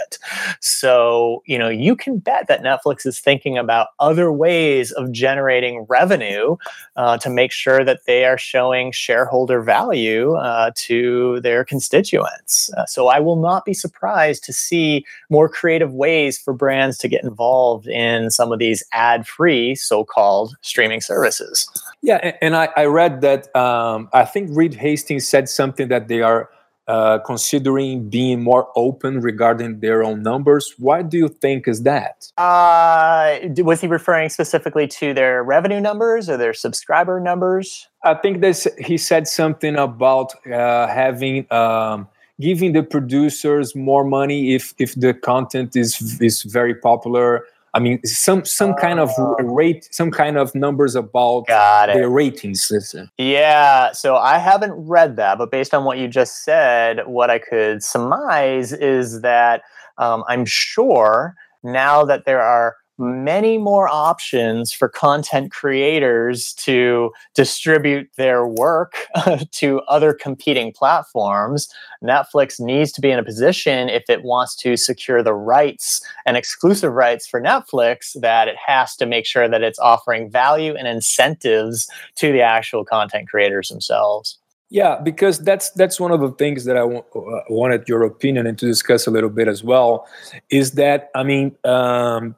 So, 0.60 1.42
you 1.46 1.58
know, 1.58 1.68
you 1.68 1.96
can 1.96 2.18
bet 2.18 2.46
that 2.48 2.62
Netflix 2.62 3.06
is 3.06 3.18
thinking 3.18 3.58
about 3.58 3.88
other 3.98 4.32
ways 4.32 4.92
of 4.92 5.12
generating 5.12 5.86
revenue 5.88 6.56
uh, 6.96 7.18
to 7.18 7.30
make 7.30 7.52
sure 7.52 7.84
that 7.84 8.04
they 8.06 8.24
are 8.24 8.38
showing 8.38 8.92
shareholder 8.92 9.62
value 9.62 10.34
uh, 10.34 10.70
to 10.76 11.40
their 11.40 11.64
constituents. 11.64 12.72
Uh, 12.76 12.86
so, 12.86 13.08
I 13.08 13.20
will 13.20 13.36
not 13.36 13.64
be 13.64 13.74
surprised 13.74 14.44
to 14.44 14.52
see 14.52 15.04
more 15.28 15.48
creative 15.48 15.92
ways 15.92 16.38
for 16.38 16.52
brands 16.52 16.98
to 16.98 17.08
get 17.08 17.24
involved 17.24 17.86
in 17.86 18.30
some 18.30 18.52
of 18.52 18.58
these 18.58 18.84
ad 18.92 19.26
free 19.26 19.74
so 19.74 20.04
called 20.04 20.56
streaming 20.60 21.00
services. 21.00 21.68
Yeah, 22.02 22.36
and 22.40 22.56
I, 22.56 22.68
I 22.76 22.84
read 22.84 23.20
that 23.20 23.54
um, 23.54 24.08
I 24.12 24.24
think 24.24 24.50
Reed 24.52 24.74
Hastings 24.74 25.26
said 25.26 25.48
something 25.48 25.88
that 25.88 26.08
they 26.08 26.22
are 26.22 26.50
uh, 26.90 27.20
considering 27.20 28.10
being 28.10 28.42
more 28.42 28.66
open 28.74 29.20
regarding 29.20 29.78
their 29.78 30.02
own 30.02 30.24
numbers. 30.24 30.74
Why 30.76 31.02
do 31.02 31.16
you 31.18 31.28
think 31.28 31.68
is 31.68 31.84
that? 31.84 32.26
Uh, 32.36 33.38
was 33.58 33.80
he 33.80 33.86
referring 33.86 34.28
specifically 34.28 34.88
to 34.98 35.14
their 35.14 35.44
revenue 35.44 35.78
numbers 35.78 36.28
or 36.28 36.36
their 36.36 36.52
subscriber 36.52 37.20
numbers? 37.20 37.86
I 38.02 38.14
think 38.14 38.40
this 38.40 38.66
he 38.78 38.98
said 38.98 39.28
something 39.28 39.76
about 39.76 40.34
uh, 40.46 40.88
having 40.88 41.46
um, 41.52 42.08
giving 42.40 42.72
the 42.72 42.82
producers 42.82 43.76
more 43.76 44.02
money 44.02 44.56
if 44.56 44.74
if 44.78 44.96
the 44.96 45.14
content 45.14 45.76
is 45.76 46.20
is 46.20 46.42
very 46.42 46.74
popular 46.74 47.44
I 47.72 47.78
mean, 47.78 48.02
some 48.04 48.44
some 48.44 48.74
kind 48.74 48.98
of 48.98 49.10
oh. 49.16 49.36
rate, 49.42 49.88
some 49.92 50.10
kind 50.10 50.36
of 50.36 50.54
numbers 50.54 50.94
about 50.94 51.46
their 51.94 52.10
ratings. 52.10 52.70
Yeah, 53.18 53.92
so 53.92 54.16
I 54.16 54.38
haven't 54.38 54.72
read 54.72 55.16
that, 55.16 55.38
but 55.38 55.50
based 55.50 55.72
on 55.72 55.84
what 55.84 55.98
you 55.98 56.08
just 56.08 56.44
said, 56.44 57.06
what 57.06 57.30
I 57.30 57.38
could 57.38 57.82
surmise 57.82 58.72
is 58.72 59.20
that 59.20 59.62
um, 59.98 60.24
I'm 60.28 60.44
sure 60.44 61.36
now 61.62 62.04
that 62.04 62.24
there 62.24 62.40
are 62.40 62.76
many 63.00 63.58
more 63.58 63.88
options 63.88 64.72
for 64.72 64.88
content 64.88 65.50
creators 65.50 66.52
to 66.54 67.10
distribute 67.34 68.08
their 68.16 68.46
work 68.46 69.06
to 69.52 69.80
other 69.88 70.12
competing 70.12 70.72
platforms. 70.72 71.68
Netflix 72.04 72.60
needs 72.60 72.92
to 72.92 73.00
be 73.00 73.10
in 73.10 73.18
a 73.18 73.24
position, 73.24 73.88
if 73.88 74.04
it 74.08 74.22
wants 74.22 74.54
to 74.56 74.76
secure 74.76 75.22
the 75.22 75.34
rights 75.34 76.00
and 76.26 76.36
exclusive 76.36 76.92
rights 76.92 77.26
for 77.26 77.40
Netflix, 77.40 78.20
that 78.20 78.46
it 78.46 78.56
has 78.64 78.94
to 78.96 79.06
make 79.06 79.26
sure 79.26 79.48
that 79.48 79.62
it's 79.62 79.78
offering 79.78 80.30
value 80.30 80.74
and 80.76 80.86
incentives 80.86 81.90
to 82.16 82.30
the 82.32 82.42
actual 82.42 82.84
content 82.84 83.28
creators 83.28 83.68
themselves. 83.68 84.38
Yeah, 84.72 85.00
because 85.02 85.40
that's 85.40 85.70
that's 85.70 85.98
one 85.98 86.12
of 86.12 86.20
the 86.20 86.30
things 86.30 86.64
that 86.64 86.76
I 86.76 86.80
w- 86.80 87.02
uh, 87.16 87.40
wanted 87.48 87.88
your 87.88 88.04
opinion 88.04 88.46
and 88.46 88.56
to 88.58 88.66
discuss 88.66 89.08
a 89.08 89.10
little 89.10 89.28
bit 89.28 89.48
as 89.48 89.64
well. 89.64 90.06
Is 90.48 90.72
that 90.72 91.10
I 91.16 91.24
mean, 91.24 91.56
um, 91.64 92.36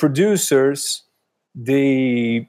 producers 0.00 1.04
they 1.54 2.48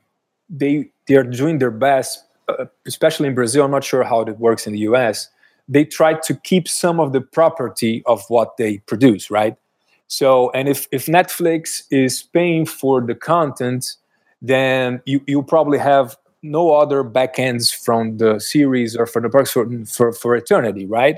they 0.50 0.90
they 1.08 1.16
are 1.16 1.24
doing 1.24 1.60
their 1.60 1.72
best 1.72 2.26
uh, 2.48 2.66
especially 2.88 3.28
in 3.28 3.36
brazil 3.36 3.66
i'm 3.66 3.72
not 3.72 3.84
sure 3.84 4.04
how 4.04 4.22
it 4.22 4.40
works 4.40 4.66
in 4.66 4.74
the 4.74 4.80
us 4.80 5.30
they 5.72 5.86
try 5.86 6.14
to 6.14 6.36
keep 6.36 6.68
some 6.68 7.00
of 7.00 7.14
the 7.14 7.22
property 7.22 8.04
of 8.06 8.24
what 8.28 8.58
they 8.58 8.80
produce 8.80 9.32
right? 9.32 9.56
So 10.08 10.52
and 10.52 10.68
if 10.68 10.88
if 10.92 11.06
netflix 11.06 11.84
is 11.90 12.24
paying 12.24 12.66
for 12.66 13.02
the 13.02 13.16
content 13.16 13.96
then 14.42 15.02
you 15.06 15.22
you 15.28 15.42
probably 15.44 15.78
have 15.78 16.18
no 16.44 16.74
other 16.74 17.04
backends 17.04 17.74
from 17.74 18.18
the 18.18 18.40
series 18.40 18.98
or 18.98 19.06
for 19.06 19.22
the 19.22 19.30
parks 19.30 19.52
for, 19.52 19.70
for, 19.86 20.12
for 20.12 20.36
eternity 20.36 20.86
right? 20.86 21.18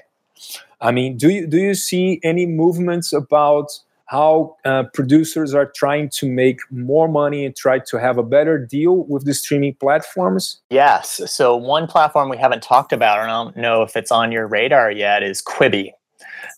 I 0.80 0.92
mean 0.92 1.18
do 1.18 1.30
you 1.30 1.48
do 1.48 1.58
you 1.58 1.74
see 1.74 2.20
any 2.24 2.46
movements 2.46 3.12
about 3.12 3.72
how 4.08 4.56
uh, 4.66 4.84
producers 4.94 5.54
are 5.54 5.72
trying 5.76 6.10
to 6.10 6.30
make 6.30 6.60
more 6.72 7.08
money 7.08 7.46
and 7.46 7.56
try 7.56 7.80
to 7.80 8.00
have 8.00 8.18
a 8.18 8.24
better 8.24 8.58
deal 8.58 9.06
with 9.06 9.26
the 9.26 9.34
streaming 9.34 9.76
platforms? 9.76 10.62
Yes. 10.70 11.22
So, 11.32 11.56
one 11.56 11.88
platform 11.88 12.30
we 12.30 12.38
haven't 12.38 12.64
talked 12.64 12.94
about, 12.94 13.20
and 13.20 13.32
I 13.32 13.44
don't 13.44 13.58
know 13.58 13.82
if 13.82 13.96
it's 13.96 14.12
on 14.12 14.32
your 14.32 14.48
radar 14.48 14.92
yet, 14.92 15.24
is 15.24 15.42
Quibi. 15.42 15.92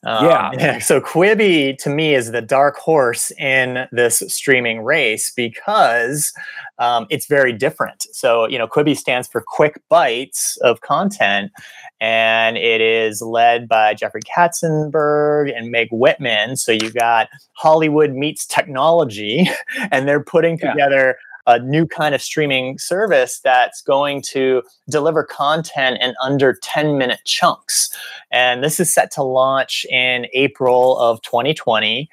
Um, 0.03 0.25
yeah. 0.25 0.79
So 0.79 1.01
Quibi 1.01 1.77
to 1.79 1.89
me 1.89 2.13
is 2.13 2.31
the 2.31 2.41
dark 2.41 2.77
horse 2.77 3.31
in 3.31 3.87
this 3.91 4.21
streaming 4.27 4.81
race 4.81 5.31
because 5.35 6.31
um, 6.79 7.07
it's 7.09 7.27
very 7.27 7.53
different. 7.53 8.05
So 8.11 8.47
you 8.47 8.57
know, 8.57 8.67
Quibi 8.67 8.97
stands 8.97 9.27
for 9.27 9.43
quick 9.45 9.81
bites 9.89 10.57
of 10.57 10.81
content, 10.81 11.51
and 11.99 12.57
it 12.57 12.81
is 12.81 13.21
led 13.21 13.67
by 13.67 13.93
Jeffrey 13.93 14.21
Katzenberg 14.21 15.51
and 15.55 15.71
Meg 15.71 15.89
Whitman. 15.91 16.57
So 16.57 16.71
you 16.71 16.91
got 16.91 17.29
Hollywood 17.53 18.11
meets 18.11 18.45
technology, 18.45 19.49
and 19.91 20.07
they're 20.07 20.23
putting 20.23 20.57
together 20.57 21.17
a 21.47 21.59
new 21.59 21.85
kind 21.85 22.15
of 22.15 22.21
streaming 22.21 22.77
service 22.77 23.39
that's 23.43 23.81
going 23.81 24.21
to 24.21 24.63
deliver 24.89 25.23
content 25.23 25.97
in 26.01 26.13
under 26.21 26.57
10 26.61 26.97
minute 26.97 27.19
chunks. 27.25 27.89
And 28.31 28.63
this 28.63 28.79
is 28.79 28.93
set 28.93 29.11
to 29.11 29.23
launch 29.23 29.85
in 29.89 30.27
April 30.33 30.97
of 30.97 31.21
2020. 31.21 32.09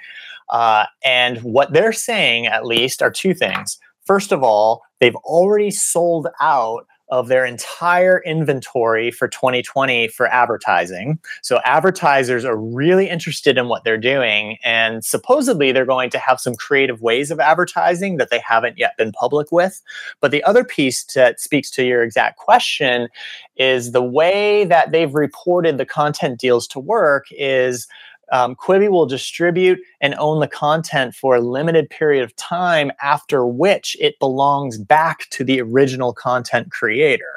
Uh, 0.50 0.86
and 1.04 1.38
what 1.38 1.72
they're 1.72 1.92
saying, 1.92 2.46
at 2.46 2.66
least, 2.66 3.00
are 3.02 3.10
two 3.10 3.32
things. 3.32 3.78
First 4.04 4.32
of 4.32 4.42
all, 4.42 4.82
they've 5.00 5.16
already 5.16 5.70
sold 5.70 6.28
out 6.40 6.86
of 7.12 7.28
their 7.28 7.44
entire 7.44 8.22
inventory 8.24 9.10
for 9.10 9.28
2020 9.28 10.08
for 10.08 10.28
advertising. 10.28 11.18
So 11.42 11.60
advertisers 11.62 12.42
are 12.42 12.56
really 12.56 13.10
interested 13.10 13.58
in 13.58 13.68
what 13.68 13.84
they're 13.84 13.98
doing 13.98 14.56
and 14.64 15.04
supposedly 15.04 15.72
they're 15.72 15.84
going 15.84 16.08
to 16.08 16.18
have 16.18 16.40
some 16.40 16.54
creative 16.54 17.02
ways 17.02 17.30
of 17.30 17.38
advertising 17.38 18.16
that 18.16 18.30
they 18.30 18.40
haven't 18.40 18.78
yet 18.78 18.96
been 18.96 19.12
public 19.12 19.52
with. 19.52 19.82
But 20.20 20.30
the 20.30 20.42
other 20.44 20.64
piece 20.64 21.04
that 21.12 21.38
speaks 21.38 21.70
to 21.72 21.84
your 21.84 22.02
exact 22.02 22.38
question 22.38 23.08
is 23.56 23.92
the 23.92 24.02
way 24.02 24.64
that 24.64 24.90
they've 24.90 25.14
reported 25.14 25.76
the 25.76 25.84
content 25.84 26.40
deals 26.40 26.66
to 26.68 26.80
work 26.80 27.26
is 27.30 27.86
um, 28.32 28.56
Quibi 28.56 28.90
will 28.90 29.06
distribute 29.06 29.78
and 30.00 30.14
own 30.18 30.40
the 30.40 30.48
content 30.48 31.14
for 31.14 31.36
a 31.36 31.40
limited 31.40 31.88
period 31.88 32.24
of 32.24 32.34
time, 32.36 32.90
after 33.02 33.46
which 33.46 33.96
it 34.00 34.18
belongs 34.18 34.78
back 34.78 35.28
to 35.30 35.44
the 35.44 35.60
original 35.60 36.12
content 36.12 36.72
creator. 36.72 37.34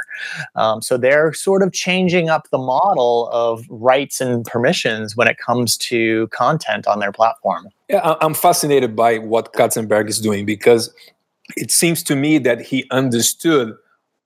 Um, 0.56 0.82
so 0.82 0.98
they're 0.98 1.34
sort 1.34 1.62
of 1.62 1.74
changing 1.74 2.30
up 2.30 2.50
the 2.50 2.58
model 2.58 3.30
of 3.32 3.66
rights 3.70 4.22
and 4.22 4.46
permissions 4.46 5.16
when 5.16 5.28
it 5.28 5.38
comes 5.38 5.78
to 5.78 6.28
content 6.30 6.88
on 6.88 7.00
their 7.00 7.12
platform. 7.12 7.68
Yeah, 7.90 8.16
I'm 8.22 8.34
fascinated 8.34 8.96
by 8.96 9.20
what 9.20 9.54
Katzenberg 9.54 10.10
is 10.10 10.20
doing 10.20 10.46
because 10.46 10.94
it 11.58 11.72
seems 11.72 12.02
to 12.04 12.16
me 12.16 12.38
that 12.40 12.62
he 12.62 12.88
understood 12.90 13.76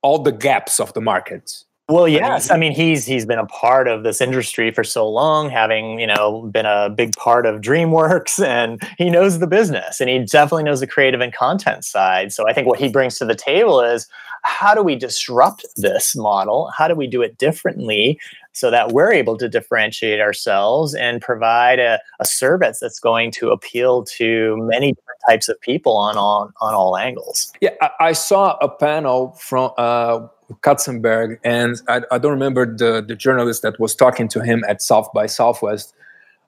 all 0.01 0.19
the 0.19 0.31
gaps 0.31 0.79
of 0.79 0.93
the 0.93 1.01
market 1.01 1.63
well, 1.89 2.07
yes. 2.07 2.51
I 2.51 2.57
mean, 2.57 2.71
he's 2.71 3.05
he's 3.05 3.25
been 3.25 3.39
a 3.39 3.45
part 3.47 3.87
of 3.87 4.03
this 4.03 4.21
industry 4.21 4.71
for 4.71 4.83
so 4.83 5.09
long, 5.09 5.49
having 5.49 5.99
you 5.99 6.07
know 6.07 6.43
been 6.51 6.67
a 6.67 6.89
big 6.89 7.15
part 7.15 7.45
of 7.45 7.61
DreamWorks, 7.61 8.43
and 8.45 8.81
he 8.97 9.09
knows 9.09 9.39
the 9.39 9.47
business, 9.47 9.99
and 9.99 10.09
he 10.09 10.19
definitely 10.19 10.63
knows 10.63 10.79
the 10.79 10.87
creative 10.87 11.19
and 11.19 11.33
content 11.33 11.83
side. 11.83 12.31
So 12.31 12.47
I 12.47 12.53
think 12.53 12.67
what 12.67 12.79
he 12.79 12.89
brings 12.89 13.17
to 13.17 13.25
the 13.25 13.35
table 13.35 13.81
is 13.81 14.07
how 14.43 14.75
do 14.75 14.83
we 14.83 14.95
disrupt 14.95 15.65
this 15.77 16.15
model? 16.15 16.71
How 16.77 16.87
do 16.87 16.95
we 16.95 17.07
do 17.07 17.21
it 17.21 17.37
differently 17.37 18.19
so 18.53 18.69
that 18.71 18.91
we're 18.91 19.11
able 19.11 19.37
to 19.37 19.49
differentiate 19.49 20.19
ourselves 20.19 20.93
and 20.93 21.21
provide 21.21 21.79
a, 21.79 21.99
a 22.19 22.25
service 22.25 22.79
that's 22.79 22.99
going 22.99 23.31
to 23.31 23.49
appeal 23.49 24.03
to 24.03 24.57
many 24.57 24.93
different 24.93 25.19
types 25.27 25.49
of 25.49 25.59
people 25.61 25.97
on 25.97 26.17
all 26.17 26.51
on 26.61 26.75
all 26.75 26.97
angles? 26.97 27.51
Yeah, 27.61 27.71
I, 27.81 27.89
I 27.99 28.11
saw 28.11 28.57
a 28.61 28.69
panel 28.69 29.31
from. 29.39 29.71
Uh, 29.75 30.27
Katzenberg, 30.61 31.39
and 31.43 31.81
I, 31.87 32.01
I, 32.11 32.17
don't 32.17 32.31
remember 32.31 32.65
the, 32.65 33.03
the 33.07 33.15
journalist 33.15 33.61
that 33.61 33.79
was 33.79 33.95
talking 33.95 34.27
to 34.29 34.43
him 34.43 34.63
at 34.67 34.81
South 34.81 35.07
by 35.13 35.25
Southwest, 35.25 35.93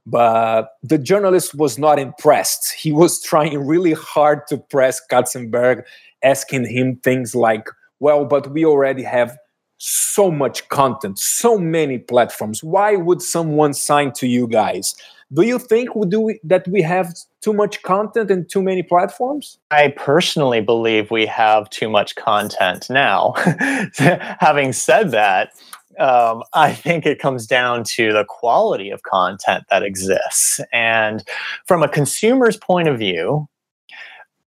but 0.05 0.77
the 0.84 0.98
journalist 0.98 1.55
was 1.55 1.77
not 1.77 2.00
impressed. 2.00 2.74
He 2.74 2.91
was 2.91 3.22
trying 3.22 3.65
really 3.65 3.93
hard 3.93 4.48
to 4.48 4.58
press 4.58 5.00
Katzenberg, 5.12 5.84
asking 6.24 6.65
him 6.65 6.98
things 6.98 7.36
like, 7.36 7.67
well, 8.00 8.25
but 8.25 8.51
we 8.51 8.65
already 8.65 9.03
have 9.03 9.38
so 9.84 10.30
much 10.30 10.70
content, 10.70 11.18
so 11.18 11.58
many 11.58 11.98
platforms. 11.98 12.64
Why 12.64 12.96
would 12.96 13.20
someone 13.20 13.74
sign 13.74 14.12
to 14.14 14.28
you 14.28 14.48
guys? 14.48 14.96
Do 15.34 15.42
you 15.42 15.58
think 15.58 15.96
we 15.96 16.08
do 16.08 16.38
that 16.44 16.68
we 16.68 16.84
have 16.84 17.16
too 17.42 17.54
much 17.54 17.82
content 17.82 18.30
and 18.30 18.48
too 18.48 18.62
many 18.62 18.84
platforms? 18.84 19.58
I 19.72 19.88
personally 19.98 20.62
believe 20.62 21.10
we 21.10 21.26
have 21.26 21.68
too 21.72 21.90
much 21.90 22.16
content 22.16 22.91
now. 22.91 23.34
Having 24.39 24.74
said 24.74 25.10
that, 25.12 25.50
um, 25.98 26.44
I 26.54 26.74
think 26.74 27.08
it 27.08 27.17
comes 27.17 27.48
down 27.48 27.84
to 27.96 28.13
the 28.13 28.26
quality 28.26 28.91
of 28.91 29.02
content 29.02 29.63
that 29.72 29.82
exists. 29.82 30.60
And 30.72 31.24
from 31.65 31.82
a 31.82 31.89
consumer's 31.89 32.58
point 32.58 32.88
of 32.88 33.00
view, 33.00 33.48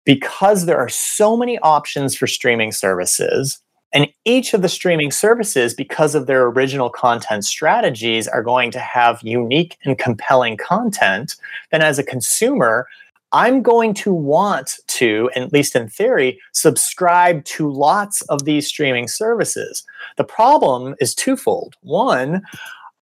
because 0.05 0.65
there 0.65 0.77
are 0.77 0.89
so 0.89 1.35
many 1.35 1.59
options 1.59 2.15
for 2.15 2.27
streaming 2.27 2.71
services, 2.71 3.59
and 3.95 4.07
each 4.25 4.53
of 4.53 4.61
the 4.61 4.69
streaming 4.69 5.09
services, 5.09 5.73
because 5.73 6.13
of 6.13 6.27
their 6.27 6.43
original 6.43 6.89
content 6.89 7.45
strategies, 7.45 8.27
are 8.27 8.43
going 8.43 8.69
to 8.71 8.79
have 8.79 9.21
unique 9.23 9.77
and 9.85 9.97
compelling 9.97 10.57
content. 10.57 11.37
Then, 11.71 11.81
as 11.81 11.97
a 11.97 12.03
consumer, 12.03 12.87
I'm 13.31 13.61
going 13.61 13.93
to 13.95 14.13
want 14.13 14.79
to, 14.87 15.29
at 15.35 15.53
least 15.53 15.75
in 15.75 15.89
theory, 15.89 16.39
subscribe 16.51 17.45
to 17.45 17.71
lots 17.71 18.21
of 18.23 18.43
these 18.43 18.67
streaming 18.67 19.07
services. 19.07 19.83
The 20.17 20.23
problem 20.25 20.95
is 20.99 21.15
twofold. 21.15 21.75
One, 21.81 22.43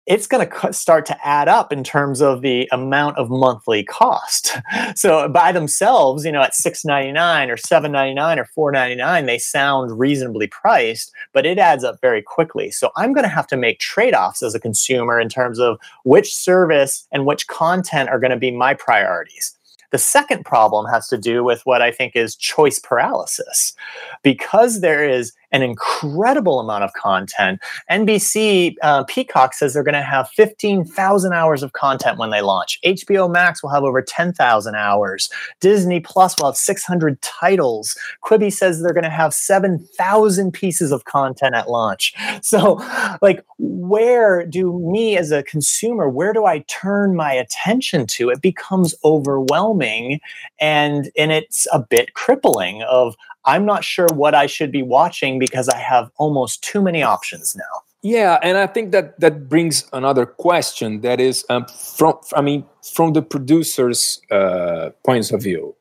it's 0.07 0.27
going 0.27 0.49
to 0.49 0.73
start 0.73 1.07
to 1.07 1.27
add 1.27 1.49
up 1.49 1.73
in 1.73 1.85
terms 1.85 2.21
of 2.21 2.43
the 2.43 2.69
amount 2.73 3.17
of 3.19 3.31
monthly 3.31 3.85
cost. 3.85 4.57
So 4.97 5.29
by 5.29 5.53
themselves, 5.53 6.25
you 6.25 6.33
know, 6.33 6.43
at 6.43 6.55
six 6.55 6.85
ninety 6.85 7.13
nine 7.13 7.51
or 7.51 7.57
seven 7.57 7.93
ninety 7.93 8.15
nine 8.15 8.39
or 8.39 8.45
four 8.45 8.73
ninety 8.73 8.97
nine, 8.97 9.27
they 9.27 9.39
sound 9.39 9.99
reasonably 9.99 10.47
priced, 10.47 11.13
but 11.33 11.47
it 11.47 11.59
adds 11.59 11.85
up 11.85 12.01
very 12.01 12.23
quickly. 12.23 12.71
So 12.71 12.91
I'm 12.97 13.13
going 13.13 13.25
to 13.25 13.31
have 13.31 13.47
to 13.49 13.57
make 13.57 13.79
trade 13.79 14.15
offs 14.15 14.43
as 14.43 14.55
a 14.55 14.61
consumer 14.61 15.21
in 15.21 15.29
terms 15.29 15.59
of 15.59 15.79
which 16.05 16.35
service 16.35 17.07
and 17.13 17.25
which 17.25 17.47
content 17.47 18.09
are 18.09 18.19
going 18.19 18.33
to 18.33 18.37
be 18.37 18.51
my 18.51 18.75
priorities. 18.75 19.57
The 19.91 19.99
second 19.99 20.45
problem 20.45 20.87
has 20.87 21.09
to 21.09 21.19
do 21.19 21.43
with 21.43 21.63
what 21.67 21.83
I 21.83 21.91
think 21.91 22.15
is 22.15 22.37
choice 22.37 22.79
paralysis. 22.79 23.75
Because 24.23 24.81
there 24.81 25.09
is 25.09 25.33
an 25.53 25.63
incredible 25.63 26.61
amount 26.61 26.85
of 26.85 26.93
content. 26.95 27.61
NBC 27.91 28.77
uh, 28.83 29.05
Peacock 29.05 29.55
says 29.55 29.75
they're 29.75 29.83
going 29.83 29.95
to 29.95 30.03
have 30.03 30.29
15,000 30.31 31.33
hours 31.33 31.63
of 31.63 31.73
content 31.73 32.19
when 32.19 32.31
they 32.31 32.41
launch. 32.41 32.79
HBO 32.85 33.31
Max 33.31 33.63
will 33.63 33.71
have 33.71 33.83
over 33.83 34.03
10,000 34.03 34.75
hours. 34.75 35.31
Disney 35.61 36.01
Plus 36.01 36.37
will 36.39 36.47
have 36.47 36.57
600 36.57 37.21
titles. 37.23 37.97
Quibi 38.25 38.53
says 38.53 38.81
they're 38.81 38.93
going 38.93 39.05
to 39.05 39.11
have 39.11 39.35
7,000 39.35 40.53
pieces 40.53 40.93
of 40.93 41.05
content 41.05 41.55
at 41.55 41.69
launch. 41.69 42.15
So, 42.43 42.83
like, 43.23 43.45
where 43.59 44.47
do 44.47 44.79
me 44.79 45.17
as 45.17 45.31
a 45.31 45.43
consumer, 45.43 46.09
where 46.09 46.33
do 46.33 46.47
I 46.47 46.61
turn 46.69 47.15
my 47.15 47.33
attention 47.33 48.07
to? 48.09 48.31
It 48.31 48.41
becomes 48.41 48.95
overwhelming 49.05 50.21
and 50.59 51.11
and 51.17 51.33
it's 51.33 51.67
a 51.73 51.81
bit 51.81 52.15
crippling 52.15 52.83
of 52.83 53.15
I'm 53.45 53.65
not 53.65 53.85
sure 53.85 54.07
what 54.13 54.35
I 54.35 54.47
should 54.47 54.71
be 54.71 54.83
watching 54.83 55.39
because 55.41 55.69
I 55.69 55.79
have 55.79 56.11
almost 56.19 56.63
too 56.63 56.81
many 56.81 57.03
options 57.03 57.57
now. 57.57 57.83
Yeah, 58.03 58.39
and 58.43 58.57
I 58.57 58.67
think 58.67 58.93
that 58.93 59.19
that 59.21 59.49
brings 59.49 59.87
another 59.93 60.25
question. 60.25 61.03
That 61.03 61.21
is, 61.21 61.45
um, 61.51 61.67
from 61.67 62.15
I 62.35 62.41
mean, 62.41 62.65
from 62.95 63.13
the 63.13 63.23
producer's 63.23 64.23
uh, 64.31 64.91
points 65.05 65.33
of 65.33 65.43
view. 65.43 65.75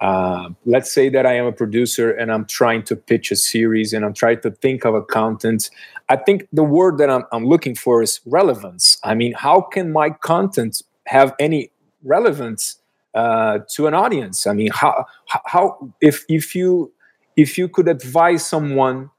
Uh, 0.00 0.50
let's 0.66 0.92
say 0.92 1.08
that 1.08 1.24
I 1.24 1.34
am 1.34 1.46
a 1.46 1.52
producer 1.52 2.10
and 2.10 2.30
I'm 2.30 2.44
trying 2.44 2.82
to 2.82 2.96
pitch 2.96 3.30
a 3.30 3.36
series 3.36 3.94
and 3.94 4.04
I'm 4.04 4.12
trying 4.12 4.40
to 4.40 4.50
think 4.50 4.84
of 4.84 4.94
a 4.94 5.00
content. 5.00 5.70
I 6.10 6.16
think 6.16 6.46
the 6.52 6.64
word 6.64 6.98
that 6.98 7.08
I'm, 7.08 7.24
I'm 7.32 7.46
looking 7.46 7.74
for 7.74 8.02
is 8.02 8.20
relevance. 8.26 8.98
I 9.02 9.14
mean, 9.14 9.32
how 9.32 9.62
can 9.62 9.92
my 9.92 10.10
content 10.10 10.82
have 11.06 11.34
any 11.38 11.70
relevance 12.02 12.76
uh, 13.14 13.60
to 13.74 13.86
an 13.86 13.94
audience? 13.94 14.46
I 14.46 14.52
mean, 14.52 14.70
how 14.72 15.06
how 15.26 15.78
if 16.02 16.24
if 16.28 16.54
you 16.54 16.92
if 17.36 17.58
you 17.58 17.68
could 17.68 17.88
advise 17.88 18.44
someone 18.44 19.10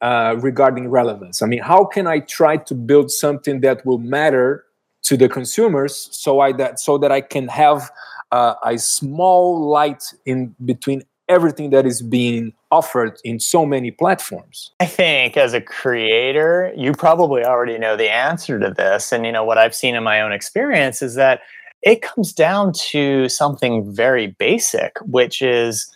uh, 0.00 0.36
regarding 0.40 0.88
relevance, 0.88 1.42
I 1.42 1.46
mean, 1.46 1.60
how 1.60 1.84
can 1.84 2.06
I 2.06 2.20
try 2.20 2.56
to 2.56 2.74
build 2.74 3.10
something 3.10 3.60
that 3.60 3.84
will 3.86 3.98
matter 3.98 4.64
to 5.04 5.16
the 5.16 5.28
consumers 5.28 6.08
so 6.12 6.40
I 6.40 6.52
that 6.52 6.78
so 6.78 6.98
that 6.98 7.10
I 7.10 7.20
can 7.20 7.48
have 7.48 7.90
uh, 8.30 8.54
a 8.64 8.78
small 8.78 9.68
light 9.68 10.02
in 10.24 10.54
between 10.64 11.02
everything 11.28 11.70
that 11.70 11.86
is 11.86 12.02
being 12.02 12.52
offered 12.70 13.18
in 13.24 13.40
so 13.40 13.64
many 13.64 13.90
platforms? 13.90 14.72
I 14.80 14.86
think 14.86 15.36
as 15.36 15.54
a 15.54 15.60
creator 15.60 16.72
you 16.76 16.92
probably 16.92 17.44
already 17.44 17.78
know 17.78 17.96
the 17.96 18.10
answer 18.10 18.58
to 18.58 18.70
this. 18.70 19.12
And 19.12 19.24
you 19.24 19.32
know 19.32 19.44
what 19.44 19.58
i've 19.58 19.74
seen 19.74 19.94
in 19.94 20.02
my 20.02 20.20
own 20.20 20.32
experience 20.32 21.02
is 21.02 21.14
that 21.14 21.40
it 21.82 22.00
comes 22.00 22.32
down 22.32 22.72
to 22.90 23.28
something 23.28 23.92
very 23.92 24.28
basic, 24.28 24.96
which 25.00 25.42
is 25.42 25.92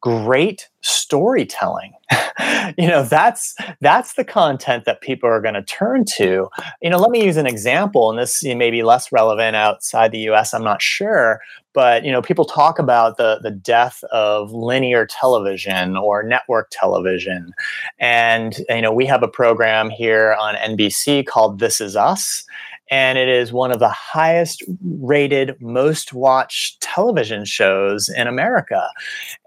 great 0.00 0.68
storytelling. 0.80 1.92
You 2.78 2.88
know 2.88 3.02
that's 3.04 3.54
that's 3.80 4.14
the 4.14 4.24
content 4.24 4.84
that 4.84 5.00
people 5.00 5.28
are 5.28 5.40
going 5.40 5.54
to 5.54 5.62
turn 5.62 6.04
to. 6.16 6.48
You 6.82 6.90
know 6.90 6.98
let 6.98 7.10
me 7.10 7.24
use 7.24 7.38
an 7.38 7.46
example 7.46 8.10
and 8.10 8.18
this 8.18 8.44
may 8.44 8.70
be 8.70 8.82
less 8.82 9.10
relevant 9.10 9.56
outside 9.56 10.12
the 10.12 10.18
us 10.18 10.52
i'm 10.52 10.62
not 10.62 10.82
sure 10.82 11.40
but 11.76 12.04
you 12.06 12.10
know 12.10 12.22
people 12.22 12.46
talk 12.46 12.78
about 12.78 13.18
the 13.18 13.38
the 13.42 13.50
death 13.50 14.02
of 14.10 14.50
linear 14.50 15.06
television 15.06 15.94
or 15.94 16.22
network 16.22 16.68
television. 16.72 17.52
And 18.00 18.58
you 18.70 18.80
know 18.80 18.92
we 18.92 19.06
have 19.06 19.22
a 19.22 19.28
program 19.28 19.90
here 19.90 20.34
on 20.40 20.54
nbc 20.56 21.26
called 21.26 21.58
this 21.58 21.80
is 21.80 21.94
us 21.94 22.44
and 22.90 23.18
it 23.18 23.28
is 23.28 23.52
one 23.52 23.72
of 23.72 23.78
the 23.78 23.88
highest 23.88 24.62
rated 24.82 25.60
most 25.60 26.12
watched 26.12 26.80
television 26.80 27.44
shows 27.44 28.08
in 28.08 28.26
america. 28.26 28.88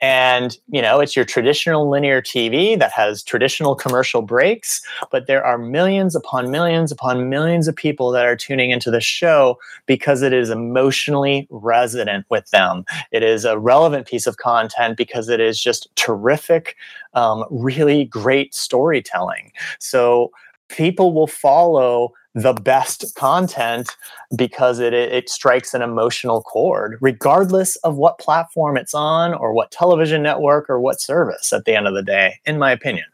And 0.02 0.58
you 0.70 0.82
know 0.82 1.00
it's 1.00 1.16
your 1.16 1.26
traditional 1.26 1.90
linear 1.90 2.22
tv 2.22 2.78
that 2.80 2.92
has 2.92 3.24
traditional 3.24 3.76
commercial 3.76 4.22
breaks 4.22 4.82
but 5.12 5.28
there 5.28 5.46
are 5.46 5.58
millions 5.58 6.16
upon 6.16 6.52
millions 6.52 6.92
upon 6.92 7.30
millions 7.30 7.68
of 7.68 7.76
people 7.76 8.12
that 8.12 8.26
are 8.26 8.36
tuning 8.36 8.72
into 8.72 8.92
the 8.92 9.02
show 9.02 9.58
because 9.86 10.22
it 10.22 10.34
is 10.34 10.50
emotionally 10.50 11.48
resonant 11.50 12.26
with 12.30 12.50
them. 12.52 12.86
It 13.12 13.24
is 13.24 13.46
a 13.46 13.60
relevant 13.60 14.08
piece 14.08 14.28
of 14.28 14.38
content 14.38 14.98
because 14.98 15.30
it 15.30 15.40
is 15.40 15.62
just 15.62 15.94
terrific 15.96 16.76
um, 17.14 17.44
really 17.50 18.06
great 18.06 18.54
storytelling. 18.54 19.52
So 19.80 20.32
people 20.70 21.14
will 21.14 21.28
follow 21.28 22.14
the 22.36 22.54
best 22.54 23.16
content 23.16 23.90
because 24.36 24.80
it, 24.80 24.94
it 24.94 25.30
strikes 25.30 25.74
an 25.74 25.82
emotional 25.82 26.42
chord, 26.42 26.98
regardless 27.02 27.76
of 27.78 27.96
what 27.96 28.20
platform 28.20 28.78
it's 28.78 28.94
on 28.94 29.34
or 29.34 29.54
what 29.54 29.72
television 29.72 30.22
network 30.22 30.70
or 30.70 30.80
what 30.80 31.02
service 31.02 31.52
at 31.52 31.66
the 31.66 31.76
end 31.76 31.88
of 31.88 31.94
the 31.94 32.04
day, 32.04 32.40
in 32.46 32.60
my 32.60 32.72
opinion. 32.72 33.06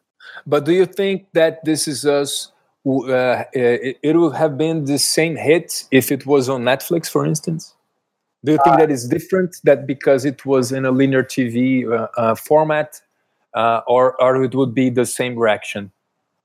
But 0.46 0.66
do 0.66 0.74
you 0.74 0.86
think 0.86 1.28
that 1.34 1.64
this 1.64 1.88
is 1.88 2.06
us? 2.06 2.52
Uh, 2.86 3.44
it, 3.54 3.98
it 4.04 4.16
would 4.16 4.36
have 4.36 4.60
been 4.60 4.86
the 4.86 5.00
same 5.00 5.36
hit 5.36 5.86
if 5.90 6.12
it 6.12 6.28
was 6.28 6.48
on 6.50 6.62
Netflix, 6.62 7.10
for 7.10 7.26
instance? 7.26 7.74
Do 8.44 8.52
you 8.52 8.60
think 8.64 8.76
uh, 8.76 8.78
that 8.78 8.92
is 8.92 9.08
different? 9.08 9.58
That 9.64 9.88
because 9.88 10.24
it 10.24 10.46
was 10.46 10.72
in 10.72 10.86
a 10.86 10.92
linear 10.92 11.24
TV 11.24 11.92
uh, 11.92 12.08
uh, 12.16 12.36
format, 12.36 13.02
uh, 13.56 13.82
or 13.88 14.22
or 14.22 14.44
it 14.44 14.54
would 14.54 14.76
be 14.76 14.92
the 14.92 15.06
same 15.06 15.36
reaction? 15.36 15.92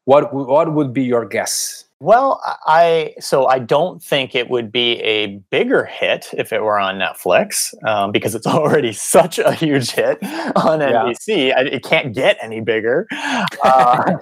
What 0.06 0.32
what 0.32 0.72
would 0.72 0.94
be 0.94 1.02
your 1.02 1.26
guess? 1.26 1.84
Well, 2.02 2.40
I 2.66 3.14
so 3.20 3.46
I 3.46 3.58
don't 3.58 4.02
think 4.02 4.34
it 4.34 4.48
would 4.48 4.72
be 4.72 4.92
a 5.02 5.26
bigger 5.50 5.84
hit 5.84 6.28
if 6.32 6.50
it 6.50 6.62
were 6.62 6.78
on 6.78 6.98
Netflix 6.98 7.74
um, 7.86 8.10
because 8.10 8.34
it's 8.34 8.46
already 8.46 8.94
such 8.94 9.38
a 9.38 9.52
huge 9.52 9.90
hit 9.90 10.18
on 10.22 10.80
NBC. 10.80 11.48
Yeah. 11.48 11.60
it 11.60 11.84
can't 11.84 12.14
get 12.14 12.38
any 12.42 12.60
bigger. 12.60 13.06
Uh, 13.62 14.16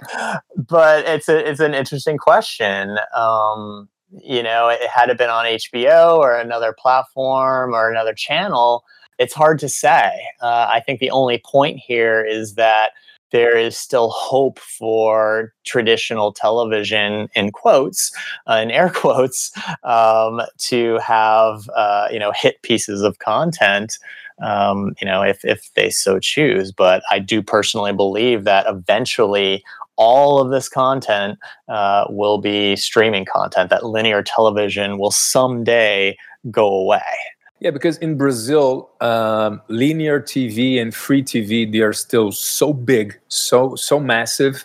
but 0.56 1.06
it's 1.06 1.28
a, 1.28 1.48
it's 1.48 1.60
an 1.60 1.72
interesting 1.72 2.18
question. 2.18 2.98
Um, 3.14 3.88
you 4.10 4.42
know, 4.42 4.68
it 4.68 4.80
had 4.88 5.10
it 5.10 5.18
been 5.18 5.30
on 5.30 5.44
HBO 5.44 6.18
or 6.18 6.36
another 6.36 6.74
platform 6.76 7.74
or 7.74 7.90
another 7.90 8.12
channel, 8.14 8.84
it's 9.18 9.34
hard 9.34 9.58
to 9.60 9.68
say. 9.68 10.10
Uh, 10.40 10.66
I 10.68 10.80
think 10.80 11.00
the 11.00 11.10
only 11.10 11.42
point 11.44 11.78
here 11.78 12.24
is 12.24 12.54
that 12.54 12.92
there 13.30 13.56
is 13.56 13.76
still 13.76 14.10
hope 14.10 14.58
for 14.58 15.52
traditional 15.64 16.32
television 16.32 17.28
in 17.34 17.50
quotes 17.52 18.12
uh, 18.46 18.60
in 18.62 18.70
air 18.70 18.90
quotes 18.94 19.52
um, 19.84 20.40
to 20.58 20.98
have 20.98 21.68
uh, 21.74 22.08
you 22.10 22.18
know 22.18 22.32
hit 22.34 22.60
pieces 22.62 23.02
of 23.02 23.18
content 23.18 23.98
um, 24.42 24.94
you 25.00 25.06
know 25.06 25.22
if, 25.22 25.44
if 25.44 25.70
they 25.74 25.90
so 25.90 26.18
choose. 26.18 26.72
But 26.72 27.02
i 27.10 27.18
do 27.18 27.42
personally 27.42 27.92
believe 27.92 28.44
that 28.44 28.66
eventually 28.68 29.62
all 29.96 30.40
of 30.40 30.50
this 30.50 30.68
content 30.68 31.38
uh, 31.68 32.04
will 32.08 32.38
be 32.38 32.76
streaming 32.76 33.24
content 33.24 33.68
that 33.68 33.84
linear 33.84 34.22
television 34.22 34.96
will 34.96 35.10
someday 35.10 36.16
go 36.50 36.68
away 36.68 37.02
yeah, 37.60 37.70
because 37.70 37.98
in 37.98 38.16
Brazil, 38.16 38.90
um, 39.00 39.60
linear 39.68 40.20
TV 40.20 40.80
and 40.80 40.94
free 40.94 41.22
TV 41.22 41.70
they 41.70 41.80
are 41.80 41.92
still 41.92 42.30
so 42.30 42.72
big, 42.72 43.18
so 43.28 43.74
so 43.74 43.98
massive, 43.98 44.64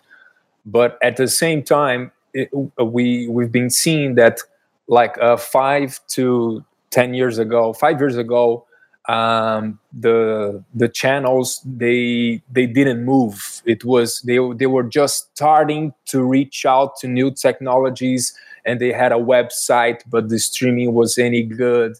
but 0.66 0.98
at 1.02 1.18
the 1.18 1.28
same 1.28 1.64
time, 1.64 2.12
it, 2.34 2.50
we 2.80 3.28
we've 3.28 3.52
been 3.52 3.70
seeing 3.70 4.16
that 4.16 4.40
like 4.88 5.18
uh, 5.20 5.38
five 5.38 6.00
to 6.10 6.64
ten 6.92 7.14
years 7.14 7.40
ago, 7.40 7.74
five 7.74 8.00
years 8.00 8.16
ago, 8.16 8.66
um, 9.10 9.80
the 9.92 10.64
the 10.76 10.88
channels 10.88 11.62
they 11.66 12.44
they 12.52 12.68
didn't 12.68 13.04
move. 13.04 13.64
It 13.66 13.84
was 13.84 14.22
they 14.22 14.38
they 14.56 14.68
were 14.68 14.84
just 14.84 15.32
starting 15.36 15.94
to 16.06 16.24
reach 16.24 16.64
out 16.64 16.98
to 16.98 17.08
new 17.08 17.32
technologies, 17.32 18.38
and 18.66 18.80
they 18.80 18.92
had 18.92 19.12
a 19.12 19.16
website, 19.16 20.02
but 20.08 20.30
the 20.30 20.38
streaming 20.38 20.94
was 20.94 21.18
any 21.18 21.42
good 21.42 21.98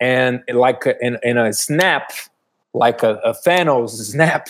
and 0.00 0.42
like 0.52 0.86
a, 0.86 0.94
in, 1.04 1.18
in 1.22 1.36
a 1.36 1.52
snap 1.52 2.12
like 2.74 3.02
a, 3.02 3.14
a 3.24 3.32
thanos 3.46 3.90
snap 4.12 4.48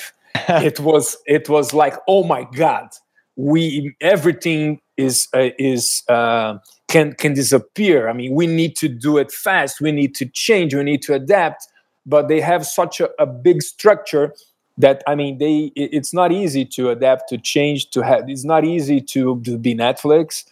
it 0.48 0.78
was 0.88 1.16
it 1.26 1.48
was 1.48 1.72
like 1.72 1.94
oh 2.06 2.24
my 2.24 2.46
god 2.56 2.88
we 3.36 3.94
everything 4.00 4.80
is 4.96 5.28
uh, 5.32 5.50
is 5.58 6.02
uh, 6.08 6.58
can 6.88 7.14
can 7.14 7.32
disappear. 7.32 8.08
I 8.08 8.12
mean 8.12 8.34
we 8.34 8.46
need 8.46 8.76
to 8.76 8.88
do 8.88 9.16
it 9.16 9.30
fast. 9.30 9.80
We 9.80 9.92
need 9.92 10.14
to 10.16 10.26
change. 10.26 10.74
We 10.74 10.82
need 10.82 11.02
to 11.02 11.14
adapt. 11.14 11.66
But 12.04 12.28
they 12.28 12.40
have 12.40 12.66
such 12.66 13.00
a, 13.00 13.10
a 13.18 13.26
big 13.26 13.62
structure 13.62 14.34
that 14.78 15.02
i 15.06 15.14
mean 15.14 15.38
they 15.38 15.72
it's 15.74 16.14
not 16.14 16.30
easy 16.30 16.64
to 16.64 16.90
adapt 16.90 17.28
to 17.28 17.36
change 17.36 17.90
to 17.90 18.00
have 18.00 18.28
it's 18.28 18.44
not 18.44 18.64
easy 18.64 19.00
to, 19.00 19.40
to 19.42 19.58
be 19.58 19.74
netflix. 19.74 20.44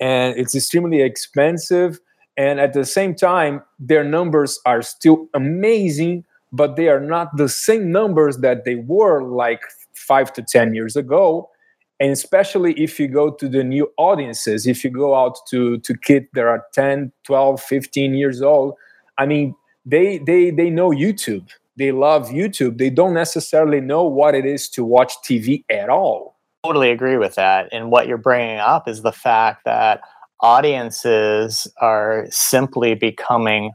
And 0.00 0.36
it's 0.36 0.54
extremely 0.54 1.00
expensive 1.02 2.00
and 2.36 2.60
at 2.60 2.72
the 2.72 2.84
same 2.84 3.14
time 3.14 3.62
their 3.78 4.04
numbers 4.04 4.58
are 4.66 4.82
still 4.82 5.28
amazing 5.34 6.24
but 6.54 6.76
they 6.76 6.88
are 6.88 7.00
not 7.00 7.36
the 7.36 7.48
same 7.48 7.90
numbers 7.90 8.38
that 8.38 8.64
they 8.64 8.76
were 8.76 9.22
like 9.22 9.62
five 9.92 10.32
to 10.32 10.42
ten 10.42 10.72
years 10.72 10.94
ago. 10.94 11.50
And 11.98 12.12
especially 12.12 12.74
if 12.74 13.00
you 13.00 13.08
go 13.08 13.30
to 13.30 13.48
the 13.48 13.64
new 13.64 13.90
audiences 13.96 14.66
if 14.66 14.84
you 14.84 14.90
go 14.90 15.14
out 15.14 15.36
to 15.50 15.78
to 15.78 15.96
kids 15.96 16.26
that 16.34 16.44
are 16.44 16.64
10 16.72 17.12
12 17.24 17.60
15 17.62 18.14
years 18.14 18.42
old 18.42 18.74
i 19.16 19.24
mean 19.24 19.54
they 19.86 20.18
they 20.18 20.50
they 20.50 20.70
know 20.70 20.90
youtube. 20.90 21.48
They 21.76 21.92
love 21.92 22.28
youtube. 22.28 22.78
They 22.78 22.90
don't 22.90 23.14
necessarily 23.14 23.80
know 23.80 24.04
what 24.04 24.34
it 24.34 24.46
is 24.46 24.68
to 24.70 24.84
watch 24.84 25.12
tv 25.24 25.64
at 25.70 25.88
all. 25.88 26.36
Totally 26.64 26.90
agree 26.90 27.18
with 27.18 27.34
that. 27.34 27.68
And 27.72 27.90
what 27.90 28.08
you're 28.08 28.16
bringing 28.16 28.58
up 28.58 28.88
is 28.88 29.02
the 29.02 29.12
fact 29.12 29.64
that 29.64 30.00
audiences 30.40 31.66
are 31.80 32.26
simply 32.30 32.94
becoming 32.94 33.72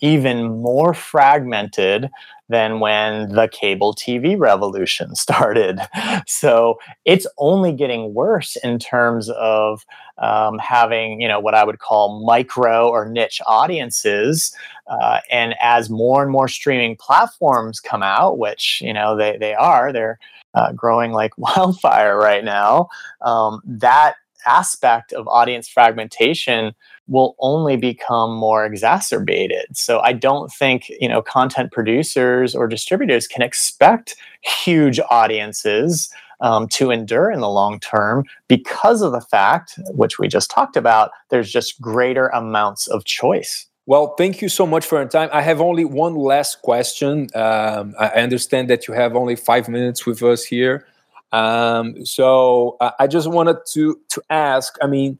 even 0.00 0.60
more 0.60 0.92
fragmented 0.92 2.10
than 2.48 2.80
when 2.80 3.30
the 3.30 3.48
cable 3.48 3.94
TV 3.94 4.38
revolution 4.38 5.14
started. 5.16 5.80
So 6.26 6.78
it's 7.04 7.26
only 7.38 7.72
getting 7.72 8.12
worse 8.12 8.56
in 8.56 8.78
terms 8.78 9.30
of 9.30 9.84
um, 10.18 10.58
having, 10.58 11.20
you 11.20 11.26
know, 11.26 11.40
what 11.40 11.54
I 11.54 11.64
would 11.64 11.78
call 11.78 12.24
micro 12.24 12.88
or 12.88 13.08
niche 13.08 13.40
audiences. 13.46 14.54
Uh, 14.86 15.20
and 15.30 15.54
as 15.60 15.88
more 15.88 16.22
and 16.22 16.30
more 16.30 16.48
streaming 16.48 16.96
platforms 16.96 17.80
come 17.80 18.02
out, 18.02 18.38
which, 18.38 18.82
you 18.84 18.92
know, 18.92 19.16
they, 19.16 19.38
they 19.38 19.54
are, 19.54 19.92
they're 19.92 20.18
uh, 20.54 20.72
growing 20.72 21.12
like 21.12 21.32
wildfire 21.38 22.18
right 22.18 22.44
now, 22.44 22.88
um, 23.22 23.62
that 23.64 24.16
aspect 24.46 25.12
of 25.12 25.26
audience 25.28 25.68
fragmentation 25.68 26.74
will 27.08 27.34
only 27.40 27.76
become 27.76 28.34
more 28.34 28.64
exacerbated. 28.64 29.66
So 29.76 30.00
I 30.00 30.12
don't 30.12 30.52
think, 30.52 30.88
you 31.00 31.08
know, 31.08 31.22
content 31.22 31.72
producers 31.72 32.54
or 32.54 32.68
distributors 32.68 33.26
can 33.26 33.42
expect 33.42 34.16
huge 34.40 35.00
audiences 35.10 36.12
um, 36.40 36.68
to 36.68 36.90
endure 36.90 37.30
in 37.30 37.40
the 37.40 37.48
long 37.48 37.80
term 37.80 38.24
because 38.48 39.02
of 39.02 39.12
the 39.12 39.20
fact, 39.20 39.78
which 39.90 40.18
we 40.18 40.28
just 40.28 40.50
talked 40.50 40.76
about, 40.76 41.10
there's 41.30 41.50
just 41.50 41.80
greater 41.80 42.28
amounts 42.28 42.86
of 42.88 43.04
choice. 43.04 43.66
Well, 43.86 44.14
thank 44.16 44.40
you 44.40 44.48
so 44.48 44.64
much 44.64 44.86
for 44.86 45.00
your 45.00 45.08
time. 45.08 45.28
I 45.32 45.42
have 45.42 45.60
only 45.60 45.84
one 45.84 46.14
last 46.14 46.62
question. 46.62 47.28
Um, 47.34 47.94
I 47.98 48.08
understand 48.08 48.70
that 48.70 48.86
you 48.86 48.94
have 48.94 49.16
only 49.16 49.34
five 49.34 49.68
minutes 49.68 50.06
with 50.06 50.22
us 50.22 50.44
here. 50.44 50.86
Um, 51.32 52.04
so 52.04 52.76
uh, 52.80 52.92
I 52.98 53.06
just 53.06 53.28
wanted 53.30 53.58
to 53.72 53.98
to 54.10 54.22
ask. 54.30 54.76
I 54.82 54.86
mean, 54.86 55.18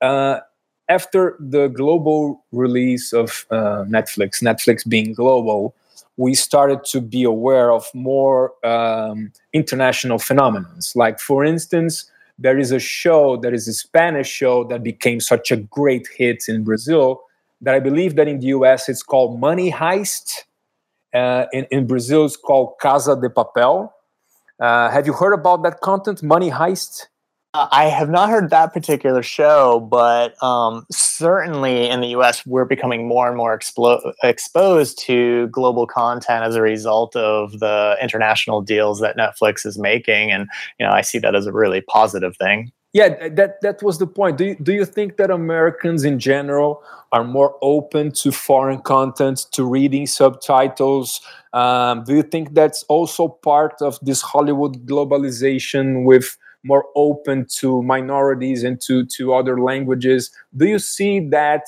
uh, 0.00 0.40
after 0.88 1.36
the 1.40 1.68
global 1.68 2.44
release 2.52 3.12
of 3.12 3.46
uh, 3.50 3.84
Netflix, 3.88 4.42
Netflix 4.42 4.88
being 4.88 5.12
global, 5.12 5.74
we 6.16 6.34
started 6.34 6.84
to 6.92 7.00
be 7.00 7.24
aware 7.24 7.72
of 7.72 7.86
more 7.94 8.52
um, 8.64 9.32
international 9.52 10.18
phenomena. 10.18 10.68
Like, 10.94 11.20
for 11.20 11.44
instance, 11.44 12.10
there 12.38 12.58
is 12.58 12.72
a 12.72 12.78
show 12.78 13.36
that 13.38 13.52
is 13.52 13.66
a 13.68 13.72
Spanish 13.72 14.28
show 14.28 14.64
that 14.64 14.82
became 14.82 15.20
such 15.20 15.50
a 15.50 15.56
great 15.56 16.08
hit 16.16 16.44
in 16.48 16.64
Brazil 16.64 17.22
that 17.60 17.74
I 17.74 17.80
believe 17.80 18.16
that 18.16 18.28
in 18.28 18.38
the 18.38 18.46
US 18.46 18.88
it's 18.88 19.02
called 19.02 19.40
Money 19.40 19.70
Heist. 19.72 20.44
Uh, 21.14 21.46
in, 21.52 21.66
in 21.70 21.86
Brazil, 21.86 22.26
it's 22.26 22.36
called 22.36 22.74
Casa 22.80 23.16
de 23.16 23.28
Papel. 23.30 23.90
Uh, 24.60 24.90
have 24.90 25.06
you 25.06 25.12
heard 25.12 25.32
about 25.32 25.62
that 25.62 25.80
content, 25.80 26.22
Money 26.22 26.50
Heist? 26.50 27.06
Uh, 27.54 27.66
I 27.70 27.84
have 27.86 28.10
not 28.10 28.28
heard 28.28 28.50
that 28.50 28.74
particular 28.74 29.22
show, 29.22 29.80
but 29.90 30.40
um, 30.42 30.84
certainly 30.92 31.88
in 31.88 32.00
the 32.00 32.08
US, 32.08 32.44
we're 32.44 32.66
becoming 32.66 33.08
more 33.08 33.26
and 33.26 33.36
more 33.36 33.58
explo- 33.58 34.12
exposed 34.22 34.98
to 35.06 35.46
global 35.48 35.86
content 35.86 36.44
as 36.44 36.56
a 36.56 36.62
result 36.62 37.16
of 37.16 37.58
the 37.60 37.96
international 38.02 38.60
deals 38.60 39.00
that 39.00 39.16
Netflix 39.16 39.64
is 39.64 39.78
making. 39.78 40.30
And, 40.30 40.46
you 40.78 40.86
know, 40.86 40.92
I 40.92 41.00
see 41.00 41.18
that 41.20 41.34
as 41.34 41.46
a 41.46 41.52
really 41.52 41.80
positive 41.80 42.36
thing. 42.36 42.70
Yeah, 42.94 43.28
that, 43.28 43.60
that 43.60 43.82
was 43.82 43.98
the 43.98 44.06
point. 44.06 44.38
Do 44.38 44.46
you, 44.46 44.56
do 44.62 44.72
you 44.72 44.86
think 44.86 45.18
that 45.18 45.30
Americans 45.30 46.04
in 46.04 46.18
general 46.18 46.82
are 47.12 47.22
more 47.22 47.56
open 47.60 48.12
to 48.12 48.32
foreign 48.32 48.80
content, 48.80 49.46
to 49.52 49.64
reading 49.64 50.06
subtitles? 50.06 51.20
Um, 51.52 52.04
do 52.04 52.14
you 52.14 52.22
think 52.22 52.54
that's 52.54 52.84
also 52.84 53.28
part 53.28 53.74
of 53.82 53.98
this 54.00 54.22
Hollywood 54.22 54.86
globalization 54.86 56.04
with 56.04 56.36
more 56.64 56.84
open 56.94 57.46
to 57.46 57.82
minorities 57.82 58.64
and 58.64 58.80
to, 58.82 59.04
to 59.06 59.34
other 59.34 59.60
languages. 59.60 60.30
Do 60.56 60.66
you 60.66 60.78
see 60.78 61.20
that 61.30 61.64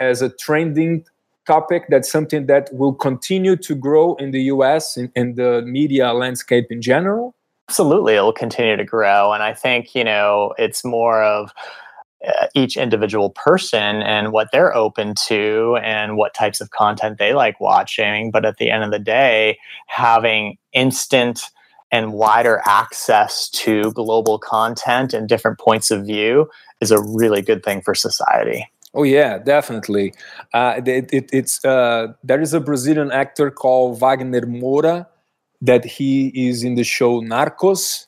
as 0.00 0.22
a 0.22 0.28
trending 0.30 1.04
topic? 1.46 1.84
That's 1.88 2.10
something 2.10 2.46
that 2.46 2.70
will 2.72 2.94
continue 2.94 3.56
to 3.56 3.74
grow 3.74 4.14
in 4.16 4.30
the 4.30 4.42
US 4.42 4.96
in, 4.96 5.10
in 5.14 5.34
the 5.34 5.62
media 5.62 6.12
landscape 6.12 6.66
in 6.70 6.82
general? 6.82 7.34
Absolutely, 7.72 8.16
it 8.16 8.20
will 8.20 8.34
continue 8.34 8.76
to 8.76 8.84
grow. 8.84 9.32
And 9.32 9.42
I 9.42 9.54
think, 9.54 9.94
you 9.94 10.04
know, 10.04 10.52
it's 10.58 10.84
more 10.84 11.22
of 11.22 11.54
uh, 12.22 12.48
each 12.54 12.76
individual 12.76 13.30
person 13.30 14.02
and 14.02 14.30
what 14.30 14.48
they're 14.52 14.76
open 14.76 15.14
to 15.28 15.78
and 15.82 16.18
what 16.18 16.34
types 16.34 16.60
of 16.60 16.68
content 16.68 17.16
they 17.16 17.32
like 17.32 17.58
watching. 17.60 18.30
But 18.30 18.44
at 18.44 18.58
the 18.58 18.70
end 18.70 18.84
of 18.84 18.90
the 18.90 18.98
day, 18.98 19.58
having 19.86 20.58
instant 20.74 21.44
and 21.90 22.12
wider 22.12 22.60
access 22.66 23.48
to 23.48 23.90
global 23.92 24.38
content 24.38 25.14
and 25.14 25.26
different 25.26 25.58
points 25.58 25.90
of 25.90 26.04
view 26.04 26.50
is 26.82 26.90
a 26.90 27.00
really 27.00 27.40
good 27.40 27.64
thing 27.64 27.80
for 27.80 27.94
society. 27.94 28.70
Oh 28.92 29.04
yeah, 29.04 29.38
definitely. 29.38 30.12
Uh, 30.52 30.78
it, 30.84 31.08
it, 31.10 31.30
it's 31.32 31.64
uh, 31.64 32.12
there 32.22 32.42
is 32.42 32.52
a 32.52 32.60
Brazilian 32.60 33.10
actor 33.10 33.50
called 33.50 33.98
Wagner 33.98 34.42
Moura 34.42 35.06
that 35.62 35.84
he 35.84 36.28
is 36.34 36.64
in 36.64 36.74
the 36.74 36.84
show 36.84 37.22
Narcos, 37.22 38.06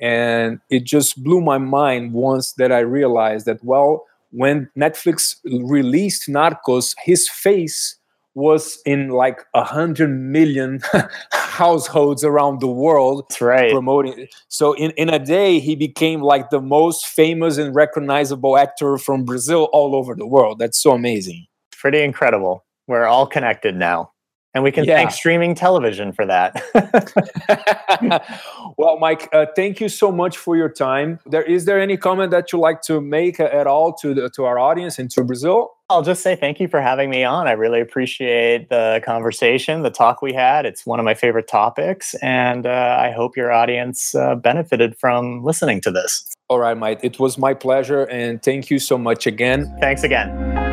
and 0.00 0.60
it 0.70 0.84
just 0.84 1.22
blew 1.22 1.40
my 1.40 1.58
mind 1.58 2.14
once 2.14 2.52
that 2.54 2.72
I 2.72 2.78
realized 2.78 3.46
that 3.46 3.62
well, 3.62 4.06
when 4.30 4.70
Netflix 4.78 5.36
released 5.44 6.28
Narcos, 6.28 6.94
his 7.04 7.28
face 7.28 7.96
was 8.34 8.80
in 8.84 9.10
like 9.10 9.40
a 9.54 9.62
hundred 9.62 10.08
million 10.08 10.80
households 11.32 12.24
around 12.24 12.60
the 12.60 12.66
world 12.66 13.24
right. 13.40 13.70
promoting. 13.70 14.26
So 14.48 14.72
in, 14.72 14.90
in 14.92 15.08
a 15.08 15.20
day 15.20 15.60
he 15.60 15.76
became 15.76 16.20
like 16.20 16.50
the 16.50 16.60
most 16.60 17.06
famous 17.06 17.58
and 17.58 17.74
recognizable 17.74 18.58
actor 18.58 18.98
from 18.98 19.24
brazil 19.24 19.68
all 19.72 19.94
over 19.94 20.16
the 20.16 20.26
world. 20.26 20.58
That's 20.58 20.82
so 20.82 20.90
amazing. 20.92 21.46
Pretty 21.70 22.02
incredible. 22.02 22.64
We're 22.88 23.06
all 23.06 23.28
connected 23.28 23.76
now 23.76 24.10
and 24.54 24.64
we 24.64 24.72
can 24.72 24.84
Yeah. 24.84 24.96
thank 24.96 25.10
streaming 25.10 25.54
television 25.54 26.12
for 26.12 26.24
that 26.26 26.62
well 28.78 28.98
mike 28.98 29.28
uh, 29.32 29.46
thank 29.56 29.80
you 29.80 29.88
so 29.88 30.12
much 30.12 30.36
for 30.36 30.56
your 30.56 30.68
time 30.68 31.18
there 31.26 31.42
is 31.42 31.64
there 31.64 31.80
any 31.80 31.96
comment 31.96 32.30
that 32.30 32.52
you 32.52 32.58
like 32.58 32.82
to 32.82 33.00
make 33.00 33.40
at 33.40 33.66
all 33.66 33.92
to 33.94 34.14
the, 34.14 34.30
to 34.30 34.44
our 34.44 34.58
audience 34.58 34.98
and 34.98 35.10
to 35.10 35.24
brazil 35.24 35.72
I'll 35.90 36.02
just 36.02 36.22
say 36.22 36.34
thank 36.34 36.60
you 36.60 36.66
for 36.66 36.80
having 36.80 37.10
me 37.10 37.24
on. 37.24 37.46
I 37.46 37.52
really 37.52 37.78
appreciate 37.78 38.70
the 38.70 39.02
conversation, 39.04 39.82
the 39.82 39.90
talk 39.90 40.22
we 40.22 40.32
had. 40.32 40.64
It's 40.64 40.86
one 40.86 40.98
of 40.98 41.04
my 41.04 41.12
favorite 41.12 41.46
topics, 41.46 42.14
and 42.22 42.66
uh, 42.66 42.96
I 42.98 43.10
hope 43.10 43.36
your 43.36 43.52
audience 43.52 44.14
uh, 44.14 44.34
benefited 44.34 44.96
from 44.98 45.44
listening 45.44 45.82
to 45.82 45.90
this. 45.90 46.24
all 46.48 46.58
right 46.58 46.76
mike 46.78 47.00
it 47.02 47.18
was 47.18 47.36
my 47.36 47.52
pleasure 47.54 48.04
and 48.04 48.42
thank 48.42 48.70
you 48.70 48.78
so 48.78 48.96
much 48.98 49.26
again 49.26 49.74
Thanks 49.78 50.02
again. 50.04 50.63